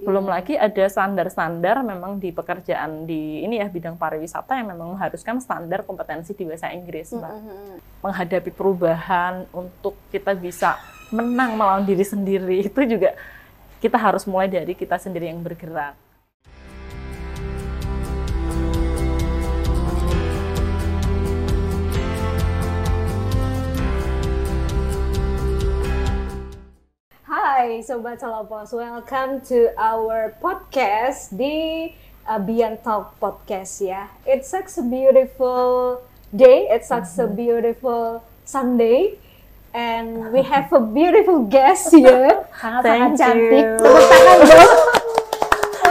[0.00, 5.38] Belum lagi ada standar-standar memang di pekerjaan di ini ya bidang pariwisata yang memang mengharuskan
[5.44, 7.32] standar kompetensi di bahasa Inggris, Mbak.
[7.36, 7.76] Mm-mm.
[8.00, 10.80] Menghadapi perubahan untuk kita bisa
[11.12, 13.12] menang melawan diri sendiri itu juga
[13.80, 15.96] kita harus mulai dari kita sendiri yang bergerak.
[27.40, 31.88] Hai Sobat Salopos, welcome to our podcast di
[32.28, 34.12] uh, Beyond Talk Podcast ya.
[34.28, 36.04] It's such a beautiful
[36.36, 39.16] day, it's such a beautiful Sunday,
[39.72, 43.64] and we have a beautiful guest here, sangat-sangat cantik.
[43.88, 44.72] Tepuk tangan dong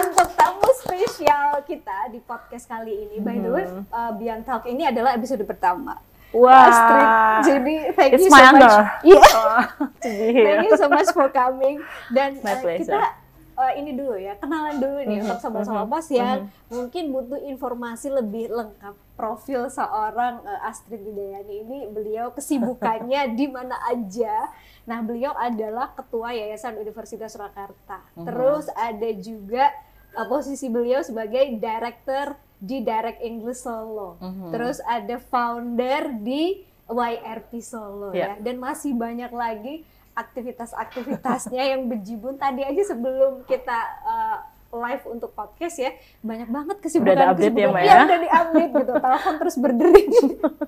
[0.06, 3.18] untuk tamu spesial kita di podcast kali ini.
[3.26, 5.98] By the way, uh, Beyond Talk ini adalah episode pertama.
[6.30, 7.08] Wah, Astrid,
[7.42, 8.76] jadi thank it's you so much.
[9.02, 9.22] Iya.
[9.40, 9.62] Oh.
[10.06, 11.82] Thank you so much for coming.
[12.14, 13.18] Dan uh, kita
[13.58, 16.38] uh, ini dulu ya, kenalan dulu nih Mhm, untuk sobat mhm, sobat yang
[16.70, 21.80] mungkin butuh informasi lebih lengkap profil seorang uh, Astrid Widayani ini.
[21.90, 24.54] Beliau kesibukannya di mana aja.
[24.86, 28.06] Nah, beliau adalah ketua Yayasan Universitas Surakarta.
[28.16, 28.26] Mhm.
[28.30, 29.74] Terus ada juga
[30.14, 34.20] uh, posisi beliau sebagai director di Direct English Solo.
[34.20, 34.52] Mhm.
[34.52, 36.60] Terus ada founder di
[36.92, 38.36] YRP Solo ya.
[38.36, 38.44] Ya.
[38.44, 42.36] Dan masih banyak lagi aktivitas-aktivitasnya yang berjibun.
[42.36, 44.38] Tadi aja sebelum kita uh,
[44.70, 47.10] live untuk podcast ya, banyak banget kesibukan.
[47.10, 48.02] Udah ada update ya, Mbak, Iya, ya?
[48.06, 48.94] udah di-update gitu.
[48.96, 50.10] Telepon terus berdering.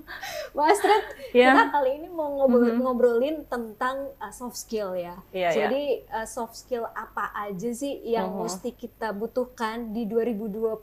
[0.58, 1.52] Mas Astrid, Iya.
[1.54, 2.82] kita kali ini mau ngobrol- Mhm.
[2.82, 5.16] ngobrolin tentang uh, soft skill ya.
[5.30, 5.50] Iya, iya.
[5.56, 8.40] Jadi uh, soft skill apa aja sih yang Mhm.
[8.42, 10.82] mesti kita butuhkan di 2022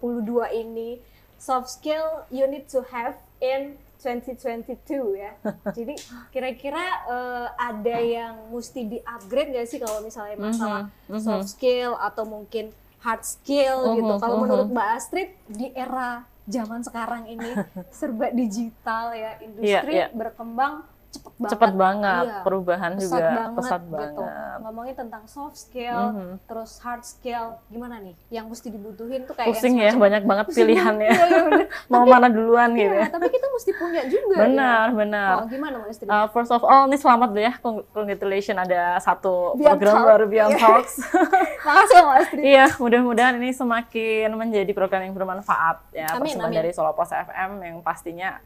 [0.51, 1.03] ini?
[1.37, 4.75] Soft skill you need to have in 2022
[5.17, 5.35] ya.
[5.75, 5.95] Jadi
[6.31, 11.21] kira-kira uh, ada yang mesti di-upgrade nggak sih kalau misalnya masalah Mhm, mhm.
[11.21, 12.71] soft skill atau mungkin
[13.03, 14.13] hard skill gitu.
[14.15, 14.43] Mhm, Kalau mhm.
[14.47, 17.51] menurut Mbak Astrid di era zaman sekarang ini
[17.99, 20.09] serba digital ya, industri iya.
[20.11, 21.51] berkembang cepet banget.
[21.51, 22.41] Cepet banget, Iya.
[22.43, 23.93] perubahan pesat juga banget pesat gitu.
[23.95, 24.59] banget.
[24.59, 26.31] Ngomongin tentang soft skill, Mhm.
[26.45, 28.13] terus hard skill, gimana nih?
[28.29, 31.09] Yang mesti dibutuhin tuh kayak Pusing ya, banyak banget pilihannya.
[31.09, 31.67] Iya, iya.
[31.91, 33.07] Mau mana duluan gitu Iya, ya.
[33.09, 34.35] tapi kita mesti punya juga.
[34.39, 34.95] Benar, ya.
[34.95, 35.33] benar.
[35.35, 36.09] Oh, gimana Astrid?
[36.09, 40.07] Uh, first of all, ini selamat dulu ya, Cong- congratulations ada satu Beyond program Talk.
[40.07, 40.61] baru Beyond Iya.
[40.61, 40.95] Talks.
[41.67, 42.43] Makasih ya Mbak Astrid.
[42.43, 46.53] iya, mudah-mudahan ini semakin menjadi program yang bermanfaat ya, Amin, amin.
[46.55, 48.37] dari Solo Pos FM yang pastinya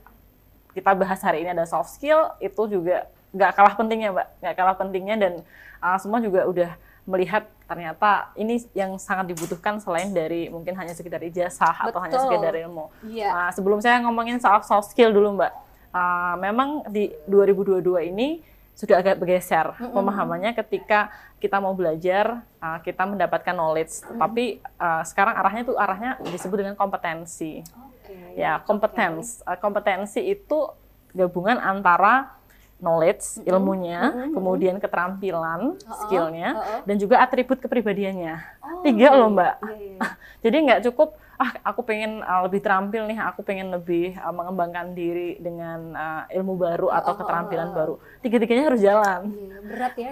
[0.72, 4.28] kita bahas hari ini ada soft skill, itu juga nggak kalah pentingnya, Mbak.
[4.44, 5.32] Nggak kalah pentingnya dan
[5.80, 6.70] uh, semua juga udah
[7.02, 12.54] melihat ternyata ini yang sangat dibutuhkan selain dari mungkin hanya sekedar ijazah atau hanya sekedar
[12.54, 12.92] ilmu.
[13.08, 13.30] Iya.
[13.32, 15.52] Nah, sebelum saya ngomongin soal soft skill dulu, Mbak.
[15.92, 18.40] Uh, memang di 2022 ini
[18.72, 24.00] sudah agak bergeser pemahamannya ketika kita mau belajar, uh, kita mendapatkan knowledge.
[24.16, 27.60] Tapi uh, sekarang arahnya tuh arahnya disebut dengan kompetensi.
[27.60, 27.91] Oke.
[28.34, 29.41] Ya, kompetens.
[29.44, 30.70] Uh, kompetensi itu
[31.12, 32.32] gabungan antara
[32.82, 36.81] knowledge, ilmunya, kemudian keterampilan, skillnya, uh-uh.
[36.82, 38.43] dan juga atribut kepribadiannya.
[38.59, 39.54] Oh, Tiga loh, Mbak.
[39.62, 40.09] Iya, iya, iya.
[40.43, 44.93] Jadi nggak cukup ah aku pengen uh, lebih terampil nih, aku pengen lebih uh, mengembangkan
[44.93, 47.75] diri dengan uh, ilmu baru atau oh, keterampilan oh.
[47.75, 47.94] baru.
[48.20, 49.20] Tiga-tiganya harus jalan.
[49.32, 50.10] Iya, berat ya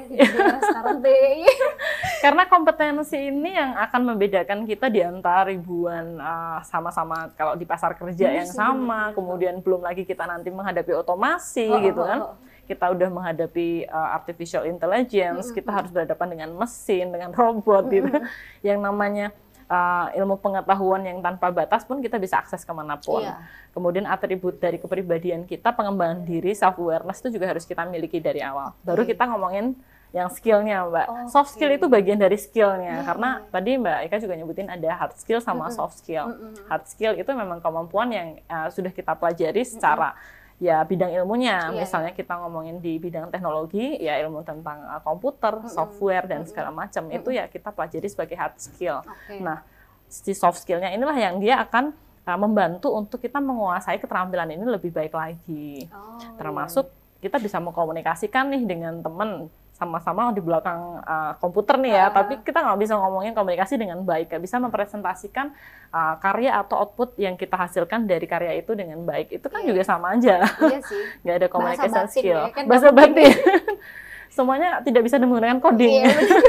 [0.61, 1.47] sekarang deh.
[2.25, 7.97] Karena kompetensi ini yang akan membedakan kita di antara ribuan uh, sama-sama kalau di pasar
[7.97, 9.17] kerja Bener yang sama, bener.
[9.17, 12.21] kemudian belum lagi kita nanti menghadapi otomasi Oh, oh, gitu oh, kan.
[12.21, 12.37] oh.
[12.71, 18.15] Kita udah menghadapi uh, artificial intelligence, kita harus berhadapan dengan mesin, dengan robot gitu.
[18.63, 19.27] Yang namanya
[19.71, 23.23] uh, ilmu pengetahuan yang tanpa batas pun kita bisa akses ke mana pun.
[23.23, 23.39] Iya.
[23.71, 28.43] Kemudian atribut dari kepribadian kita, pengembangan diri, self awareness itu juga harus kita miliki dari
[28.43, 28.75] awal.
[28.83, 29.79] Baru kita ngomongin
[30.11, 31.31] yang skillnya, Mbak.
[31.31, 35.39] Soft skill itu bagian dari skillnya, karena tadi Mbak Eka juga nyebutin ada hard skill
[35.39, 36.35] sama soft skill.
[36.67, 40.19] Hard skill itu memang kemampuan yang uh, sudah kita pelajari secara
[40.61, 41.73] ya bidang ilmunya.
[41.73, 46.69] Iya, Misalnya kita ngomongin di bidang teknologi, ya ilmu tentang uh, komputer, software dan segala
[46.69, 49.01] macam itu ya kita pelajari sebagai hard skill.
[49.01, 49.41] Oke.
[49.41, 49.65] Nah,
[50.07, 51.97] si soft skillnya inilah yang dia akan
[52.29, 55.89] uh, membantu untuk kita menguasai keterampilan ini lebih baik lagi.
[55.89, 56.93] Oh, Termasuk
[57.25, 59.49] kita bisa mengkomunikasikan nih dengan teman
[59.81, 64.29] sama-sama di belakang uh, komputer nih ya, tapi kita nggak bisa ngomongin komunikasi dengan baik,
[64.29, 65.57] nggak bisa mempresentasikan
[65.89, 69.33] uh, karya atau output yang kita hasilkan dari karya itu dengan baik.
[69.33, 71.03] Itu kan juga sama aja, Iya sih.
[71.25, 72.41] nggak ada batin skill.
[72.45, 73.33] ya, kan Bahasa batin.
[74.37, 76.05] Semuanya tidak bisa menggunakan coding.
[76.05, 76.41] Iya, bener.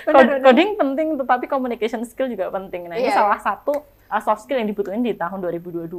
[0.00, 0.40] Bener, Cod- bener.
[0.42, 2.88] Coding penting, tetapi communication skill juga penting.
[2.88, 3.72] Nah, ini Iya, salah satu
[4.08, 5.90] uh, soft skill yang dibutuhin di tahun 2022.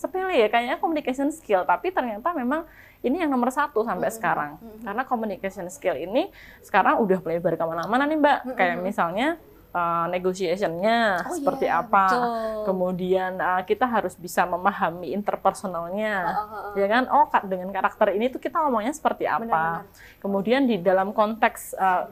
[0.00, 2.64] Sepele ya, kayaknya communication skill, tapi ternyata memang
[3.04, 4.56] ini yang nomor satu sampai sekarang.
[4.80, 6.32] Karena communication skill ini
[6.64, 8.38] sekarang udah melebar ke mana-mana nih Mbak.
[8.56, 9.28] Kayak misalnya
[9.76, 12.04] uh, negotiationnya Oh, seperti iya, apa.
[12.08, 12.24] betul.
[12.72, 16.80] Kemudian uh, kita harus bisa memahami interpersonalnya, oh, oh.
[16.80, 17.04] ya kan?
[17.12, 19.44] Oh, dengan karakter ini tuh kita ngomongnya seperti apa.
[19.44, 19.84] Benar-benar.
[20.20, 22.08] Kemudian di dalam konteks uh,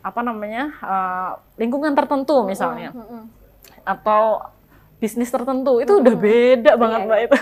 [0.00, 3.28] apa namanya uh, lingkungan tertentu misalnya, Mm-mm.
[3.84, 4.40] atau
[5.00, 7.26] bisnis tertentu itu udah beda banget Iya, mbak iya.
[7.26, 7.38] itu.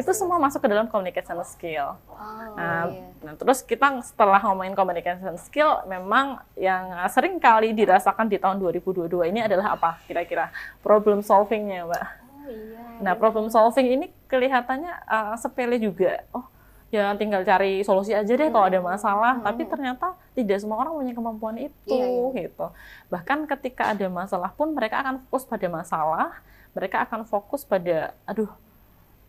[0.00, 2.00] Itu semua masuk ke dalam communication skill.
[2.08, 3.04] Oh, Nah, iya.
[3.20, 9.28] nah, terus kita setelah ngomongin communication skill, memang yang sering kali dirasakan di tahun 2022
[9.28, 10.48] ini adalah apa kira-kira?
[10.80, 12.04] Problem solvingnya, Mbak.
[12.08, 12.80] Oh iya.
[13.04, 16.24] Nah, problem solving ini kelihatannya uh, sepele juga.
[16.32, 16.48] Oh,
[16.88, 19.36] ya tinggal cari solusi aja deh kalau ada masalah.
[19.44, 22.72] Tapi ternyata tidak semua orang punya kemampuan itu, Iya, gitu.
[23.12, 26.40] Bahkan ketika ada masalah pun mereka akan fokus pada masalah.
[26.72, 28.48] Mereka akan fokus pada, aduh,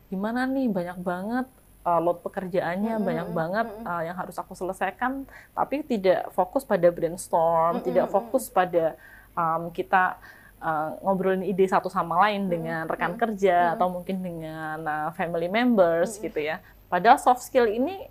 [0.08, 0.72] gimana nih?
[0.72, 1.48] Banyak banget
[1.84, 5.28] uh, load pekerjaannya, banyak banget uh, yang harus aku selesaikan.
[5.52, 8.96] Tapi tidak fokus pada brainstorm, tidak fokus pada
[9.36, 10.18] um, kita
[10.64, 16.18] uh, ngobrolin ide satu sama lain dengan rekan kerja atau mungkin dengan uh, family members
[16.18, 16.64] gitu ya.
[16.88, 18.08] Padahal soft skill ini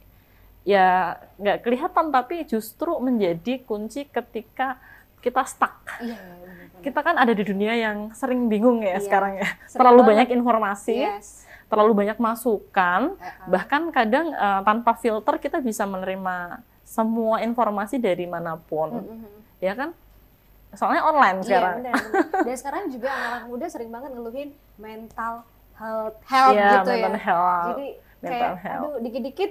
[0.63, 4.79] ya nggak kelihatan tapi justru menjadi kunci ketika
[5.23, 5.79] kita stuck.
[5.99, 6.83] Iya, benar-benar.
[6.83, 9.47] Kita kan ada di dunia yang sering bingung ya Iya, sekarang ya.
[9.65, 10.11] sering Terlalu banget.
[10.11, 11.47] banyak informasi, Yes.
[11.67, 13.47] terlalu banyak masukan, Uh-uh.
[13.47, 18.99] bahkan kadang uh, tanpa filter kita bisa menerima semua informasi dari mana pun.
[18.99, 19.31] Mm-mm.
[19.57, 19.95] Ya kan?
[20.73, 21.77] Soalnya online sekarang.
[21.79, 22.45] Iya, benar, benar.
[22.51, 25.35] Dan sekarang juga anak-anak muda sering banget ngeluhin mental
[25.75, 27.21] health, health Iya, gitu mental ya.
[27.21, 27.67] health.
[27.71, 27.87] Jadi
[28.19, 28.83] mental kayak, health.
[28.83, 29.51] aduh dikit-dikit,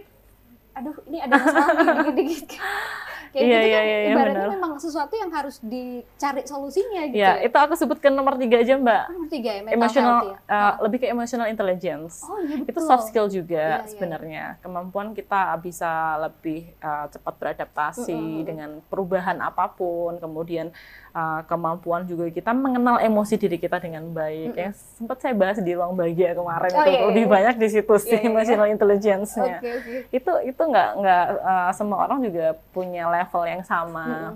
[0.73, 2.59] aduh ini ada masalah dikit-dikit.
[3.31, 4.51] Kayak Iya, gitu iya, kan iya, iya, ibaratnya benar.
[4.51, 7.39] memang sesuatu yang harus dicari solusinya gitu ya.
[7.39, 9.03] itu aku sebutkan nomor tiga aja Mbak.
[9.09, 10.51] Nomor tiga ya, Emotional, health ya.
[10.51, 12.13] uh, lebih ke emotional intelligence.
[12.21, 12.67] Oh iya betul.
[12.67, 13.87] itu soft skill juga Iya, iya.
[13.87, 20.67] sebenarnya kemampuan kita bisa lebih uh, cepat beradaptasi dengan perubahan apa pun kemudian
[21.09, 25.71] uh, kemampuan juga kita mengenal emosi diri kita dengan baik ya sempat saya bahas di
[25.71, 27.31] ruang bahagia kemarin Oh, itu iya, iya, lebih iya.
[27.31, 29.95] banyak di situ sih emotional intelligence-nya Oke, oke.
[30.11, 34.35] itu itu nggak nggak uh, semua orang juga punya level yang sama.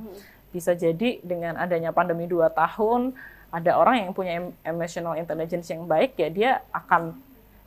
[0.49, 3.15] Bisa jadi dengan adanya pandemi dua tahun
[3.55, 7.15] ada orang yang punya em- emotional intelligence yang baik ya dia akan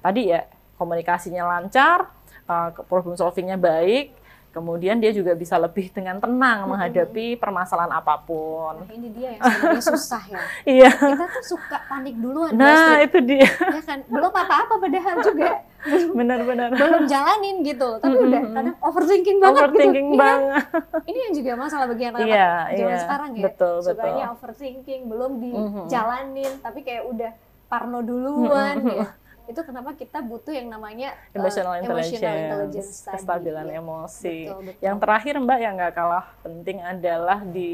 [0.04, 0.44] tadi ya
[0.76, 2.12] komunikasinya lancar
[2.44, 4.12] uh, problem solvingnya baik
[4.48, 9.42] kemudian dia juga bisa lebih dengan tenang menghadapi permasalahan apa pun Nah ini dia yang
[9.44, 10.40] sebenarnya susah ya.
[10.80, 12.52] iya Kita tuh suka panik duluan.
[12.52, 15.48] nah itu dia ya kan belum apa-apa padahal juga
[16.18, 20.18] benar-benar belum jalanin gitu tapi udah kadang overthinking banget overthinking gitu.
[20.18, 20.64] Banget
[21.04, 22.98] ini yang juga masalah bagi anak-anak Iya, zaman iya.
[22.98, 24.34] sekarang ya Betul, sukanya betul.
[24.34, 25.42] overthinking belum Mhm.
[25.86, 27.30] dijalanin tapi kayak udah
[27.66, 28.90] parno duluan Mhm.
[28.92, 29.06] ya
[29.48, 33.80] itu kenapa kita butuh yang namanya uh, emotional intelligence, emotional intelligence tadi, kestabilan ya.
[33.80, 34.38] emosi.
[34.44, 34.82] Betul, betul.
[34.84, 37.72] Yang terakhir Mbak yang nggak kalah penting adalah di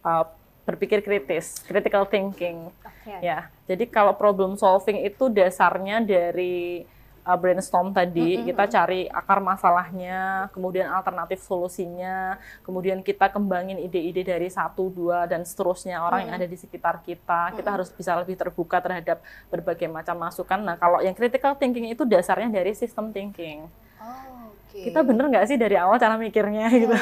[0.00, 0.24] uh,
[0.64, 2.72] berpikir kritis, critical thinking.
[2.84, 3.14] Oke.
[3.20, 6.84] Ya, jadi kalau problem solving itu dasarnya dari
[7.28, 14.48] uh, brainstorm tadi, kita cari akar masalahnya, kemudian alternatif solusinya, kemudian kita kembangin ide-ide dari
[14.48, 17.52] satu, dua, dan seterusnya orang yang ada di sekitar kita.
[17.52, 19.20] Kita harus bisa lebih terbuka terhadap
[19.52, 20.56] berbagai macam masukan.
[20.64, 23.68] Nah, kalau yang critical thinking itu dasarnya dari system thinking.
[24.00, 24.78] Oh, oke.
[24.78, 26.96] Kita bener nggak sih dari awal cara mikirnya gitu?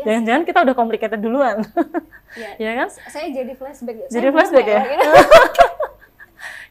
[0.00, 1.62] Iya, Jangan-jangan kita udah complicated duluan,
[2.34, 2.50] iya.
[2.64, 2.88] ya kan?
[3.12, 4.82] saya jadi flashback Jadi Saya flashback ya?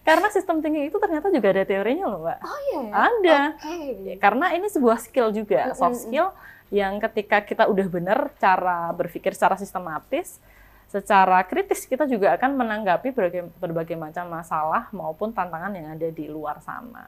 [0.03, 2.39] Karena sistem thinking itu ternyata juga ada teorinya loh, Mbak.
[2.43, 2.91] oh iya ya?
[2.91, 3.39] Ada.
[3.55, 3.75] oke
[4.19, 6.35] Karena ini sebuah skill juga, soft skill
[6.73, 10.43] yang ketika kita udah benar cara berpikir secara sistematis,
[10.91, 16.25] secara kritis kita juga akan menanggapi berbagai, berbagai macam masalah maupun tantangan yang ada di
[16.27, 17.07] luar sana.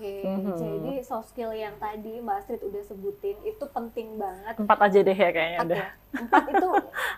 [0.00, 0.56] Oke, Mhm.
[0.56, 4.56] jadi soft skill yang tadi Mbak Astrid udah sebutin itu penting banget.
[4.56, 5.76] Empat aja deh ya kayaknya Empat udah.
[5.76, 5.88] ya.
[6.16, 6.68] Empat itu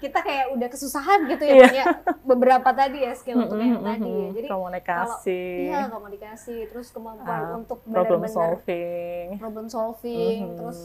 [0.03, 1.85] kita kayak udah kesusahan gitu ya punya
[2.27, 4.19] beberapa tadi ya skill untuk yang Mhm, tadi ya.
[4.19, 4.35] mhm.
[4.35, 9.27] Jadi komunikasi, kalau iya komunikasi, terus kemampuan ah, untuk problem benar-benar solving.
[9.39, 10.57] problem solving, Mhm.
[10.59, 10.79] terus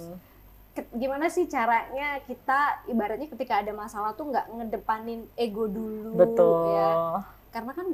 [0.94, 6.70] gimana sih caranya kita ibaratnya ketika ada masalah tuh nggak ngedepanin ego dulu betul.
[6.70, 7.88] ya karena kan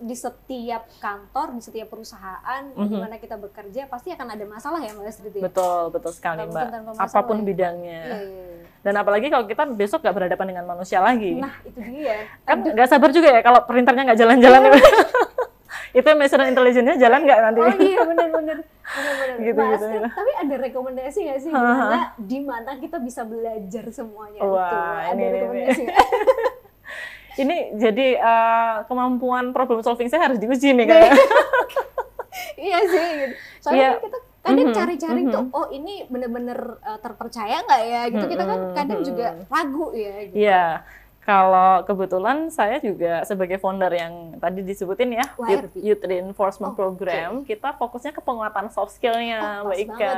[0.00, 2.88] di setiap kantor di setiap perusahaan Mhm.
[2.88, 5.42] di mana kita bekerja pasti akan ada masalah ya Mbak ya?
[5.44, 6.96] Betul, betul sekali Mbak.
[6.96, 7.44] Apa pun ya.
[7.44, 8.00] bidangnya.
[8.02, 8.64] Iya, iya, iya.
[8.80, 11.36] Dan apalagi kalau kita besok nggak berhadapan dengan manusia lagi.
[11.36, 14.60] nah itu dia kan nggak sabar juga ya kalau printernya nggak jalan-jalan.
[15.90, 17.60] itu emotional intelligence-nya jalan nggak nanti?
[17.60, 20.06] oh iya benar-benar benar-benar Gitu, gitu, gitu.
[20.06, 25.10] tapi ada rekomendasi nggak sih gimana di mana kita bisa belajar semuanya Wah, itu ada
[25.12, 25.98] ini, ini, rekomendasi nggak?
[27.36, 31.14] Ini jadi eh, kemampuan problem solving saya harus diuji nih kayaknya.
[32.60, 33.34] iya sih gitu.
[33.60, 33.90] soalnya Iya.
[33.90, 35.32] kan kita kadang Mhm, cari-cari mhm.
[35.32, 39.86] tuh oh ini bener-bener uh, terpercaya nggak ya gitu kita kan Mhm, kadang juga ragu
[39.92, 40.36] ya gitu.
[40.36, 40.66] Iya,
[41.20, 47.44] Kalau kebetulan saya juga sebagai founder yang tadi disebutin ya, Youth, Youth Reinforcement oh, Program,
[47.44, 47.54] okay.
[47.54, 50.10] kita fokusnya ke penguatan soft skillnya, oh, Mbak Ika.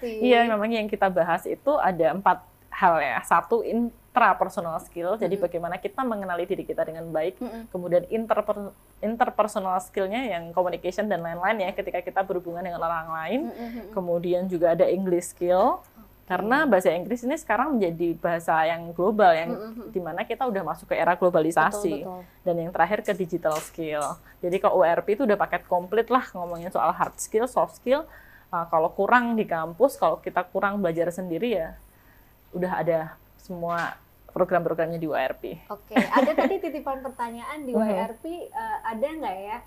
[0.00, 2.40] Iya, memang yang kita bahas itu ada empat
[2.72, 3.20] hal ya.
[3.22, 3.60] Satu
[4.16, 5.24] intrapersonal skill, mm -hmm.
[5.28, 7.36] jadi bagaimana kita mengenali diri kita dengan baik.
[7.36, 7.62] Mm -hmm.
[7.68, 8.72] Kemudian interper
[9.04, 13.40] interpersonal skillnya yang communication dan lain-lain ya, ketika kita berhubungan dengan orang lain.
[13.52, 13.84] Mm -hmm.
[13.92, 15.84] Kemudian juga ada English skill
[16.26, 19.94] karena bahasa Inggris ini sekarang menjadi bahasa yang global yang mm-hmm.
[19.94, 22.42] di mana kita udah masuk ke era globalisasi betul, betul.
[22.42, 24.02] dan yang terakhir ke digital skill
[24.42, 28.10] jadi ke URP itu udah paket komplit lah ngomongin soal hard skill soft skill
[28.50, 31.78] uh, kalau kurang di kampus kalau kita kurang belajar sendiri ya
[32.50, 33.00] udah ada
[33.38, 33.94] semua
[34.36, 35.64] program-programnya di URP.
[35.72, 39.58] Oke, ada tadi titipan pertanyaan di URP uh, eh, ada nggak ya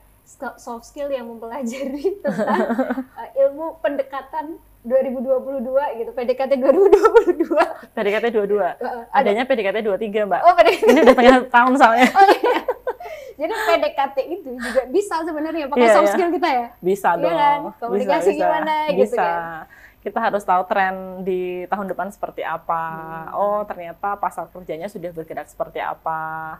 [0.61, 2.69] soft skill yang mempelajari tentang
[3.17, 5.65] uh, ilmu pendekatan 2022
[6.05, 7.97] gitu, PDKT 2022.
[7.97, 8.61] PDKT 22.
[8.61, 10.41] Uh, Adanya PDKT 23, Mbak.
[10.45, 10.85] Oh, PDKT.
[10.85, 12.07] Ini udah tengah tahun soalnya.
[12.19, 12.61] Oh, iya.
[13.39, 16.15] Jadi PDKT itu juga bisa sebenarnya pakai yeah, soft yeah.
[16.19, 16.67] skill kita ya?
[16.83, 17.31] Bisa iya dong.
[17.39, 17.59] Kan?
[17.79, 18.99] Komunikasi bisa, gimana bisa.
[18.99, 19.63] gitu kan.
[20.09, 22.81] Kita harus tahu tren di tahun depan seperti apa.
[23.29, 23.37] Hmm.
[23.37, 26.57] Oh, ternyata pasar kerjanya sudah bergerak seperti apa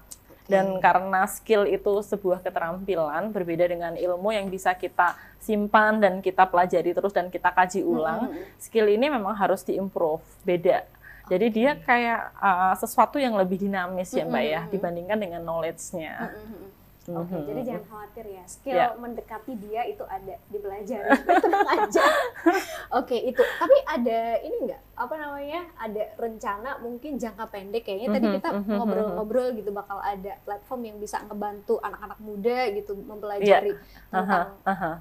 [0.49, 6.49] dan karena skill itu sebuah keterampilan berbeda dengan ilmu yang bisa kita simpan dan kita
[6.49, 8.33] pelajari terus dan kita kaji ulang.
[8.33, 8.41] Hmm.
[8.57, 10.89] Skill ini memang harus diimprove, beda.
[11.29, 16.33] Jadi dia kayak uh, sesuatu yang lebih dinamis ya Mbak ya dibandingkan dengan knowledge-nya.
[17.09, 17.49] Oke, okay, mm -hmm.
[17.49, 18.43] jadi jangan khawatir ya.
[18.45, 18.93] Skill yeah.
[18.93, 21.09] mendekati dia itu ada dipelajari.
[21.43, 22.03] Tenang aja.
[22.05, 23.41] Oke, okay, itu.
[23.41, 24.81] Tapi ada ini enggak?
[24.93, 25.61] Apa namanya?
[25.81, 28.07] Ada rencana mungkin jangka pendek kayaknya.
[28.13, 34.09] Tadi kita ngobrol-ngobrol gitu bakal ada platform yang bisa ngebantu anak-anak muda gitu mempelajari yeah.
[34.13, 34.95] tentang uh -huh.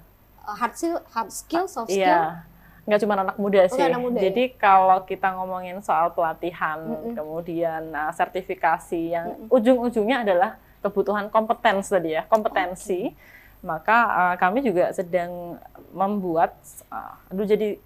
[0.48, 2.08] Uh, hard skill, hard skill, soft skill.
[2.08, 2.48] Yeah
[2.88, 3.76] nggak cuma anak muda sih.
[3.76, 4.56] Oh, anak muda, Jadi ya?
[4.56, 7.14] kalau kita ngomongin soal pelatihan, mm -hmm.
[7.20, 9.56] kemudian uh, sertifikasi yang mm -hmm.
[9.60, 13.10] ujung-ujungnya adalah kebutuhan kompetensi tadi ya, kompetensi.
[13.10, 13.36] Okay.
[13.58, 15.58] Maka uh, kami juga sedang
[15.90, 16.54] membuat,
[16.94, 17.82] uh, aduh jadi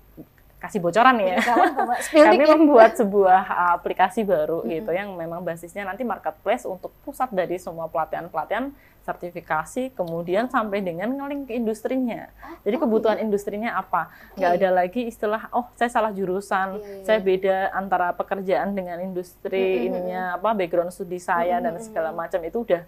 [0.62, 1.42] kasih bocoran ya.
[2.14, 4.74] kami membuat sebuah aplikasi baru mm -hmm.
[4.78, 8.70] gitu yang memang basisnya nanti marketplace untuk pusat dari semua pelatihan-pelatihan
[9.02, 12.30] sertifikasi, kemudian sampai dengan ngeling ke industrinya.
[12.62, 13.26] Jadi oh, kebutuhan iya.
[13.26, 14.14] industrinya apa?
[14.38, 14.58] Nggak okay.
[14.62, 17.02] ada lagi istilah, oh saya salah jurusan, yeah, yeah.
[17.02, 19.86] saya beda antara pekerjaan dengan industri mm -hmm.
[19.90, 21.74] ininya apa background studi saya mm -hmm.
[21.74, 22.86] dan segala macam itu udah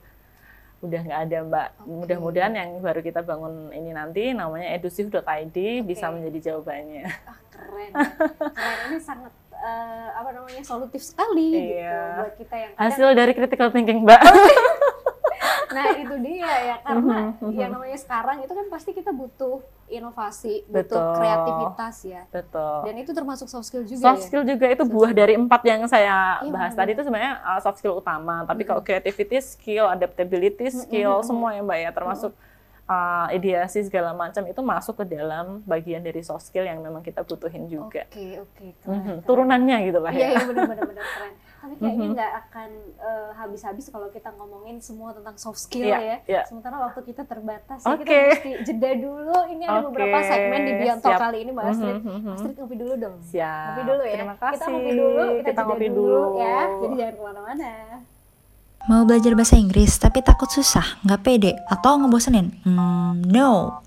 [0.84, 1.68] udah nggak ada mbak.
[1.72, 1.88] Okay.
[1.88, 5.80] Mudah-mudahan yang baru kita bangun ini nanti namanya edusif.id okay.
[5.80, 7.04] bisa menjadi jawabannya.
[7.08, 7.90] Oh, keren,
[8.52, 11.80] keren ini sangat uh, apa namanya solutif sekali iya.
[11.80, 14.20] gitu buat kita yang hasil dari critical thinking mbak.
[15.74, 17.50] nah itu dia ya karena mm -hmm.
[17.58, 19.58] yang namanya sekarang itu kan pasti kita butuh
[19.90, 21.14] inovasi butuh betul.
[21.20, 24.26] kreativitas ya betul dan itu termasuk soft skill juga soft ya?
[24.30, 25.20] skill juga itu soft buah skill.
[25.20, 28.64] dari empat yang saya iya, bahas tadi itu sebenarnya uh, soft skill utama tapi mm
[28.64, 28.68] -hmm.
[28.70, 31.28] kalau creativity skill adaptability skill mm -hmm.
[31.28, 32.52] semua ya mbak ya termasuk mm -hmm
[32.88, 37.24] uh, ideasi segala macam itu masuk ke dalam bagian dari soft skill yang memang kita
[37.24, 38.04] butuhin juga.
[38.08, 38.66] Oke, okay, oke.
[38.76, 39.16] Okay, mm -hmm.
[39.24, 40.28] Turunannya gitu lah iya, ya.
[40.28, 42.44] Iya, iya benar-benar keren tapi kayaknya nggak mm -hmm.
[42.52, 46.16] akan uh, habis-habis kalau kita ngomongin semua tentang soft skill yeah, ya.
[46.28, 46.44] Yeah.
[46.44, 47.88] Sementara waktu kita terbatas okay.
[47.88, 49.38] ya kita mesti jeda dulu.
[49.48, 49.86] Ini ada okay.
[49.88, 51.96] beberapa segmen di Bianto kali ini Mbak Astrid.
[51.96, 52.34] Mm -hmm.
[52.36, 53.16] Astrid ngopi dulu dong.
[53.24, 53.64] Siap.
[53.64, 54.14] Ngopi dulu ya.
[54.20, 54.52] Terima kasih.
[54.52, 56.60] Kita ngopi dulu, kita, kita ngopi dulu, dulu ya.
[56.68, 57.72] Jadi jangan ke mana-mana.
[58.84, 62.52] Mau belajar bahasa Inggris tapi takut susah, nggak pede, atau ngebosenin?
[62.68, 63.80] Hmm, no,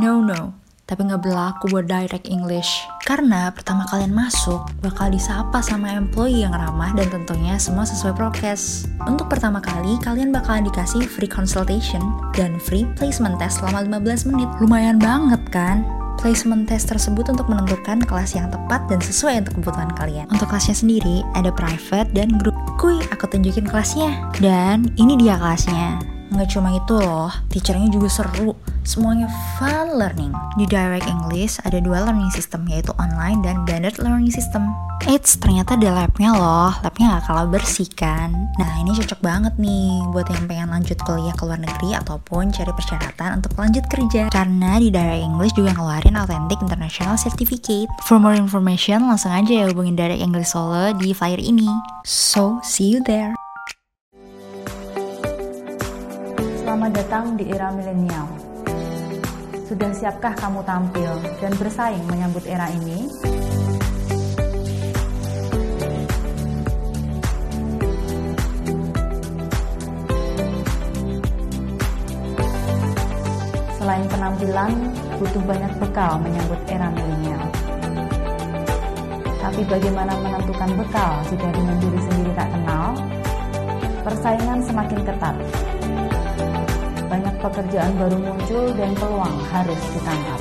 [0.00, 0.59] no, no
[0.90, 2.66] tapi nggak berlaku buat direct English.
[3.06, 8.90] Karena pertama kalian masuk, bakal disapa sama employee yang ramah dan tentunya semua sesuai prokes.
[9.06, 12.02] Untuk pertama kali, kalian bakalan dikasih free consultation
[12.34, 14.50] dan free placement test selama 15 menit.
[14.58, 15.86] Lumayan banget kan?
[16.20, 20.28] Placement test tersebut untuk menentukan kelas yang tepat dan sesuai untuk kebutuhan kalian.
[20.28, 22.52] Untuk kelasnya sendiri, ada private dan grup.
[22.76, 24.28] Kuy, aku tunjukin kelasnya.
[24.36, 26.19] Dan ini dia kelasnya.
[26.30, 28.54] Nggak cuma itu loh, teachernya juga seru.
[28.86, 29.26] Semuanya
[29.58, 30.30] fun learning.
[30.54, 34.70] Di Direct English ada dua learning system, yaitu online dan blended learning system.
[35.10, 36.72] Eits, ternyata ada labnya loh.
[36.86, 38.30] Labnya nggak kalah bersih kan?
[38.62, 42.70] Nah, ini cocok banget nih buat yang pengen lanjut kuliah ke luar negeri ataupun cari
[42.70, 44.30] persyaratan untuk lanjut kerja.
[44.30, 47.90] Karena di Direct English juga ngeluarin Authentic International Certificate.
[48.06, 51.68] For more information, langsung aja ya hubungin Direct English Solo di flyer ini.
[52.06, 53.34] So, see you there.
[56.70, 58.30] Selamat datang di era milenial.
[59.66, 63.10] Sudah siapkah kamu tampil dan bersaing menyambut era ini?
[73.74, 77.44] Selain penampilan, butuh banyak bekal menyambut era milenial.
[79.42, 82.94] Tapi bagaimana menentukan bekal jika dengan diri sendiri tak kenal?
[84.06, 85.34] Persaingan semakin ketat.
[87.40, 90.40] Pekerjaan baru muncul dan peluang harus ditangkap.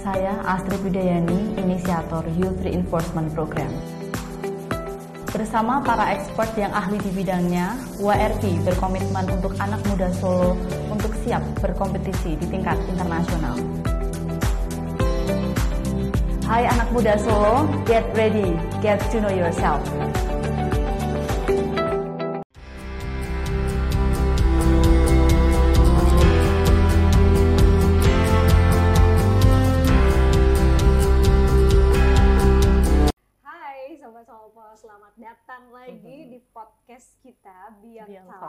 [0.00, 3.68] Saya Astrid Widayani, inisiator Youth Reinforcement Program.
[5.28, 10.56] Bersama para expert yang ahli di bidangnya, WRP berkomitmen untuk anak muda Solo
[10.88, 13.60] untuk siap berkompetisi di tingkat internasional.
[16.48, 19.84] Hai anak muda Solo, get ready, get to know yourself.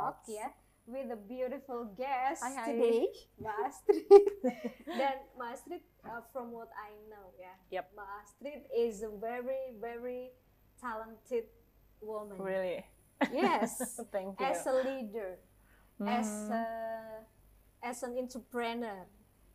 [0.07, 0.47] Talk ya
[0.87, 2.71] with a beautiful guest Hai, hai.
[2.71, 3.11] today,
[3.43, 4.07] Astrid.
[4.95, 7.91] Mbak Astrid, uh, from what I know ya, Yep.
[8.23, 10.31] Astrid is a very very
[10.79, 11.51] talented
[11.99, 12.39] woman.
[12.39, 12.87] Really.
[13.35, 13.83] Yes,
[14.15, 14.47] Thank you.
[14.47, 15.43] as a leader,
[16.07, 16.55] as Mhm.
[16.55, 16.63] a,
[17.83, 19.03] as an entrepreneur,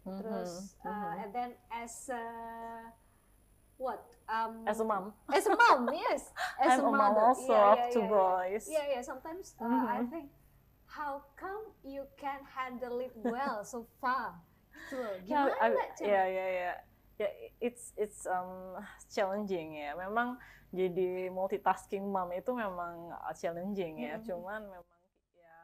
[0.05, 1.17] Mhm, terus uh, mhm.
[1.17, 2.21] and then as a
[3.81, 4.05] what?
[4.29, 5.17] Um, As a mom.
[5.33, 6.29] as a mom, yes.
[6.61, 7.25] As I'm a mom mother.
[7.25, 8.65] also yeah, of yeah, two yeah, boys.
[8.69, 9.03] Yeah, yeah.
[9.03, 10.11] Sometimes uh, I Mhm.
[10.13, 10.29] think,
[10.93, 14.37] how come you can handle it well so far?
[14.89, 16.05] So, Yeah, gimana cara?
[16.05, 16.73] ya ya ya
[17.17, 17.29] ya
[17.61, 20.37] it's it's um challenging ya memang
[20.69, 24.25] jadi multitasking mom itu memang uh, challenging ya Mhm.
[24.25, 25.01] cuman memang
[25.37, 25.59] ya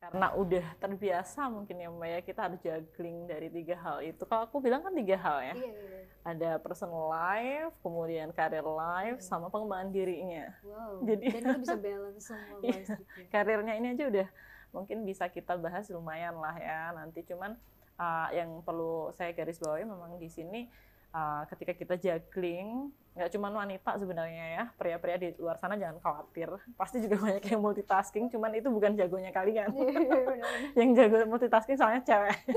[0.00, 4.46] karena udah terbiasa mungkin ya mbak ya kita harus juggling dari tiga hal itu kalau
[4.46, 6.02] aku bilang kan tiga hal ya Iya, iya, iya.
[6.24, 9.26] ada personal life kemudian career life Mhm.
[9.26, 11.04] sama pengembangan dirinya Wow.
[11.04, 12.80] Jadi- Dan itu bisa balance semua Iya.
[12.80, 13.26] Astrid.
[13.28, 14.28] karirnya ini aja udah
[14.74, 17.54] mungkin bisa kita bahas lumayan lah ya nanti cuman
[17.96, 20.66] uh, yang perlu saya garis bawahi memang di sini
[21.14, 26.50] uh, ketika kita juggling nggak cuma wanita sebenarnya ya pria-pria di luar sana jangan khawatir
[26.74, 30.52] pasti juga banyak yang multitasking cuman itu bukan jagonya kalian Iya, iya, benar-benar.
[30.82, 32.34] yang jago multitasking soalnya cewek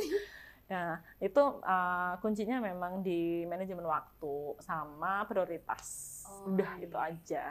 [0.67, 6.19] Nah, itu uh, kuncinya memang di manajemen waktu sama prioritas.
[6.27, 6.83] Oh, Udah iya.
[6.83, 7.43] itu aja.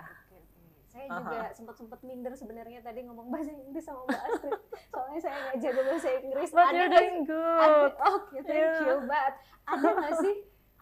[0.97, 4.61] Saya juga sempat-sempat minder sebenarnya tadi ngomong bahasa Inggris sama Mbak Astrid.
[4.89, 6.49] Soalnya saya nggak jago bahasa Inggris.
[6.51, 7.93] But Ada you're good.
[8.01, 8.81] Oke, thank Yeah.
[8.81, 8.97] you.
[9.05, 9.33] But
[9.67, 10.37] ada nggak sih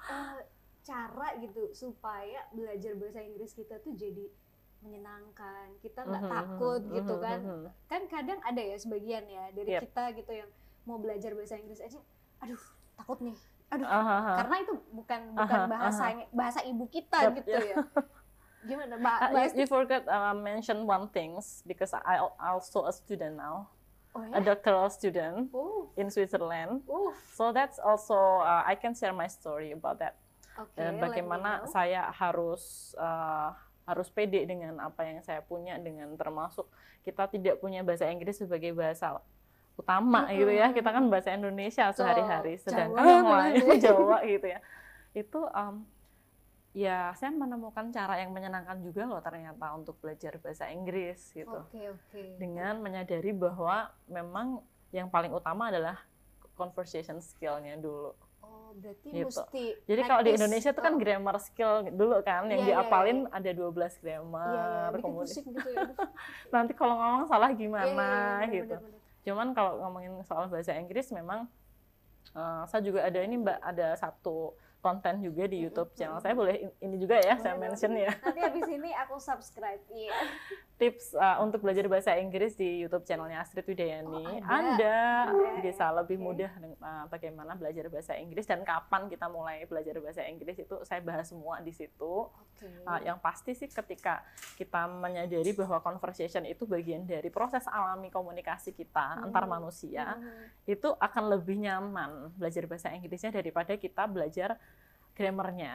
[0.05, 0.39] eh,
[0.85, 4.31] cara gitu supaya belajar bahasa Inggris kita tuh jadi
[4.79, 7.41] menyenangkan, kita nggak Mhm, takut mhm, gitu kan?
[7.41, 7.69] mhm.
[7.89, 9.83] Kan kadang ada ya sebagian ya dari Yep.
[9.83, 10.51] kita gitu yang
[10.85, 11.97] mau belajar bahasa Inggris aja,
[12.39, 12.61] aduh
[12.95, 13.33] takut nih,
[13.73, 14.33] aduh Aha, aha.
[14.39, 17.65] karena itu bukan bukan Aha, bahasa bahasa ibu kita Yep, gitu yeah.
[17.65, 17.77] ya.
[18.65, 19.17] Gimana, Mbak?
[19.21, 23.69] Uh, you, you forgot uh, mention one things because I al- also a student now,
[24.15, 26.81] Oh a doctoral student Oh, in Switzerland.
[26.87, 30.15] uh, So that's also uh, I can share my story about that.
[30.79, 33.51] Dan let me bagaimana saya harus uh,
[33.85, 36.65] harus pede dengan apa yang saya punya dengan termasuk
[37.03, 39.19] kita tidak punya bahasa Inggris sebagai bahasa
[39.75, 40.39] utama Mm-mm.
[40.41, 40.71] gitu ya.
[40.71, 43.79] Kita kan bahasa Indonesia sehari-hari sedangkan Jawa yang lain.
[43.83, 44.61] Jawa gitu ya.
[45.11, 45.83] Itu um,
[46.75, 51.87] ya saya menemukan cara yang menyenangkan juga loh ternyata untuk belajar bahasa Inggris gitu Oke,
[51.87, 52.23] oke.
[52.37, 54.59] dengan menyadari bahwa memang
[54.91, 56.03] yang paling utama adalah
[56.53, 58.11] conversation skill-nya dulu.
[58.39, 59.27] Oh, berarti Gitu.
[59.27, 60.31] mesti Jadi kalau di.
[60.35, 63.31] Indonesia itu kan Oh, grammar skill dulu kan yang Iya, iya, diapalin iya.
[63.33, 65.89] ada 12 Iya, iya, grammar bikin kemudian pusing gitu ya.
[66.55, 68.11] Nanti kalau ngomong salah Iya, gimana iya,
[68.47, 68.75] iya, gitu.
[68.75, 69.23] bener, bener, bener.
[69.25, 71.47] Cuman kalau ngomongin soal bahasa Inggris memang
[72.31, 74.55] eh, saya juga ada ini Mbak ada satu
[74.85, 78.41] konten juga di YouTube channel saya boleh in- ini juga ya saya mention ya Nanti
[78.43, 79.81] habis ini aku subscribe.
[79.89, 80.13] Iya.
[80.75, 84.75] tips uh, untuk belajar bahasa Inggris di YouTube channelnya Astrid Widayani Oh, ada.
[84.75, 84.97] ada
[85.31, 86.25] Ada, bisa lebih oke.
[86.27, 90.99] mudah uh, bagaimana belajar bahasa Inggris dan kapan kita mulai belajar bahasa Inggris itu saya
[91.01, 92.67] bahas semua di situ Oke.
[92.83, 98.71] Uh, yang pasti sih ketika kita menyadari bahwa conversation itu bagian dari proses alami komunikasi
[98.73, 99.25] kita Hmm.
[99.25, 100.51] antar manusia Hmm.
[100.67, 104.59] itu akan lebih nyaman belajar bahasa Inggrisnya daripada kita belajar
[105.15, 105.75] grammarnya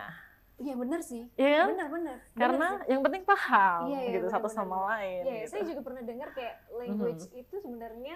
[0.55, 1.23] Iya benar sih.
[1.33, 1.67] Iya kan?
[1.71, 2.17] Benar, benar.
[2.35, 2.91] Karena sih.
[2.91, 4.57] yang penting paham Iya, iya, gitu satu benar-benar.
[4.59, 5.47] sama lain Iya, gitu.
[5.47, 8.15] saya juga pernah dengar kayak language itu sebenarnya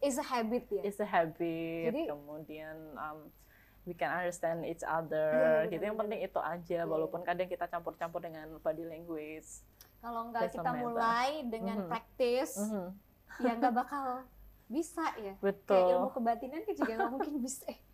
[0.00, 0.82] is a habit ya.
[0.82, 3.30] It's a habit Jadi- kemudian um,
[3.84, 5.30] we can understand each other
[5.62, 6.02] Iya, gitu yang benar-benar.
[6.02, 6.84] penting itu aja Iya.
[6.84, 9.62] walaupun kadang kita campur-campur dengan body language
[9.96, 10.82] Kalau nggak Doesn't kita matter.
[10.84, 11.88] mulai dengan Mhm.
[11.88, 12.86] practice, Mhm,
[13.40, 14.06] ya nggak bakal
[14.66, 15.30] bisa ya.
[15.32, 17.66] Kayak betul ilmu kebatinan kan juga nggak mungkin bisa.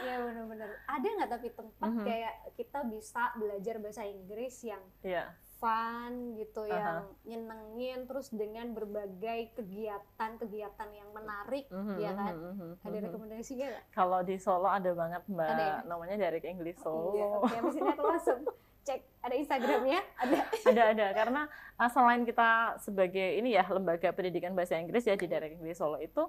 [0.00, 0.70] Iya benar-benar.
[0.84, 2.04] Ada nggak tapi tempat Mhm.
[2.04, 5.32] kayak kita bisa belajar bahasa Inggris yang Iya.
[5.56, 6.68] fun gitu, Aha.
[6.68, 6.92] yang
[7.24, 12.34] nyenengin, terus dengan berbagai kegiatan-kegiatan yang menarik, Mhm, ya kan?
[12.36, 13.04] mhm, mhm, Ada mhm.
[13.08, 13.84] rekomendasi nggak?
[13.90, 15.76] Kalau di Solo ada banget mbak, Ada ya?
[15.84, 17.24] namanya Direct English Oh, iya.
[17.24, 17.38] Solo.
[17.40, 18.40] Oke, habis ini aku langsung
[18.84, 20.36] cek ada Instagramnya ada
[20.68, 21.42] ada ada karena
[21.74, 25.96] uh, selain kita sebagai ini ya lembaga pendidikan bahasa Inggris ya di daerah Inggris Solo
[25.96, 26.28] itu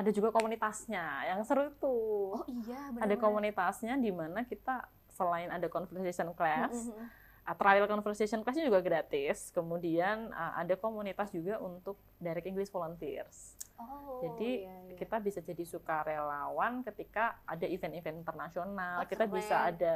[0.00, 5.52] ada juga komunitasnya yang seru tuh oh iya ada benar komunitasnya di mana kita selain
[5.52, 7.04] ada conversation class Mm-mm.
[7.44, 13.60] uh, trial conversation classnya juga gratis kemudian uh, ada komunitas juga untuk direct English volunteers
[13.76, 14.96] oh jadi iya, iya.
[14.96, 19.36] kita bisa jadi sukarelawan ketika ada event-event internasional Oh, kita keren.
[19.36, 19.94] bisa ada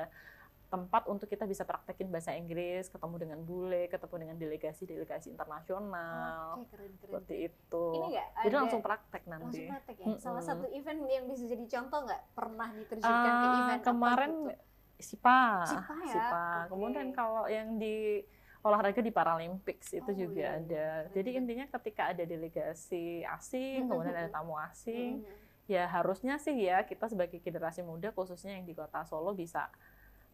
[0.75, 6.75] tempat untuk kita bisa praktekin bahasa Inggris ketemu dengan bule ketemu dengan delegasi-delegasi internasional Oke,
[6.75, 8.09] keren keren seperti itu Ini
[8.41, 10.21] jadi ada- langsung praktek nanti langsung praktek ya Mm-mm.
[10.21, 14.31] salah satu event yang bisa jadi contoh nggak pernah diterjunkan ke Ah, event apa kemarin
[14.33, 14.53] gitu?
[14.97, 16.25] SIPA, SIPA ya?
[16.25, 16.71] Oke.
[16.71, 18.23] Kemudian kalau yang di
[18.61, 20.57] olahraga di Paralympics itu Oh, juga iya, iya.
[20.57, 20.87] ada.
[21.13, 25.35] Jadi intinya ketika ada delegasi asing, kemudian ada tamu asing, Mm.
[25.67, 29.69] ya harusnya sih ya kita sebagai generasi muda khususnya yang di kota Solo bisa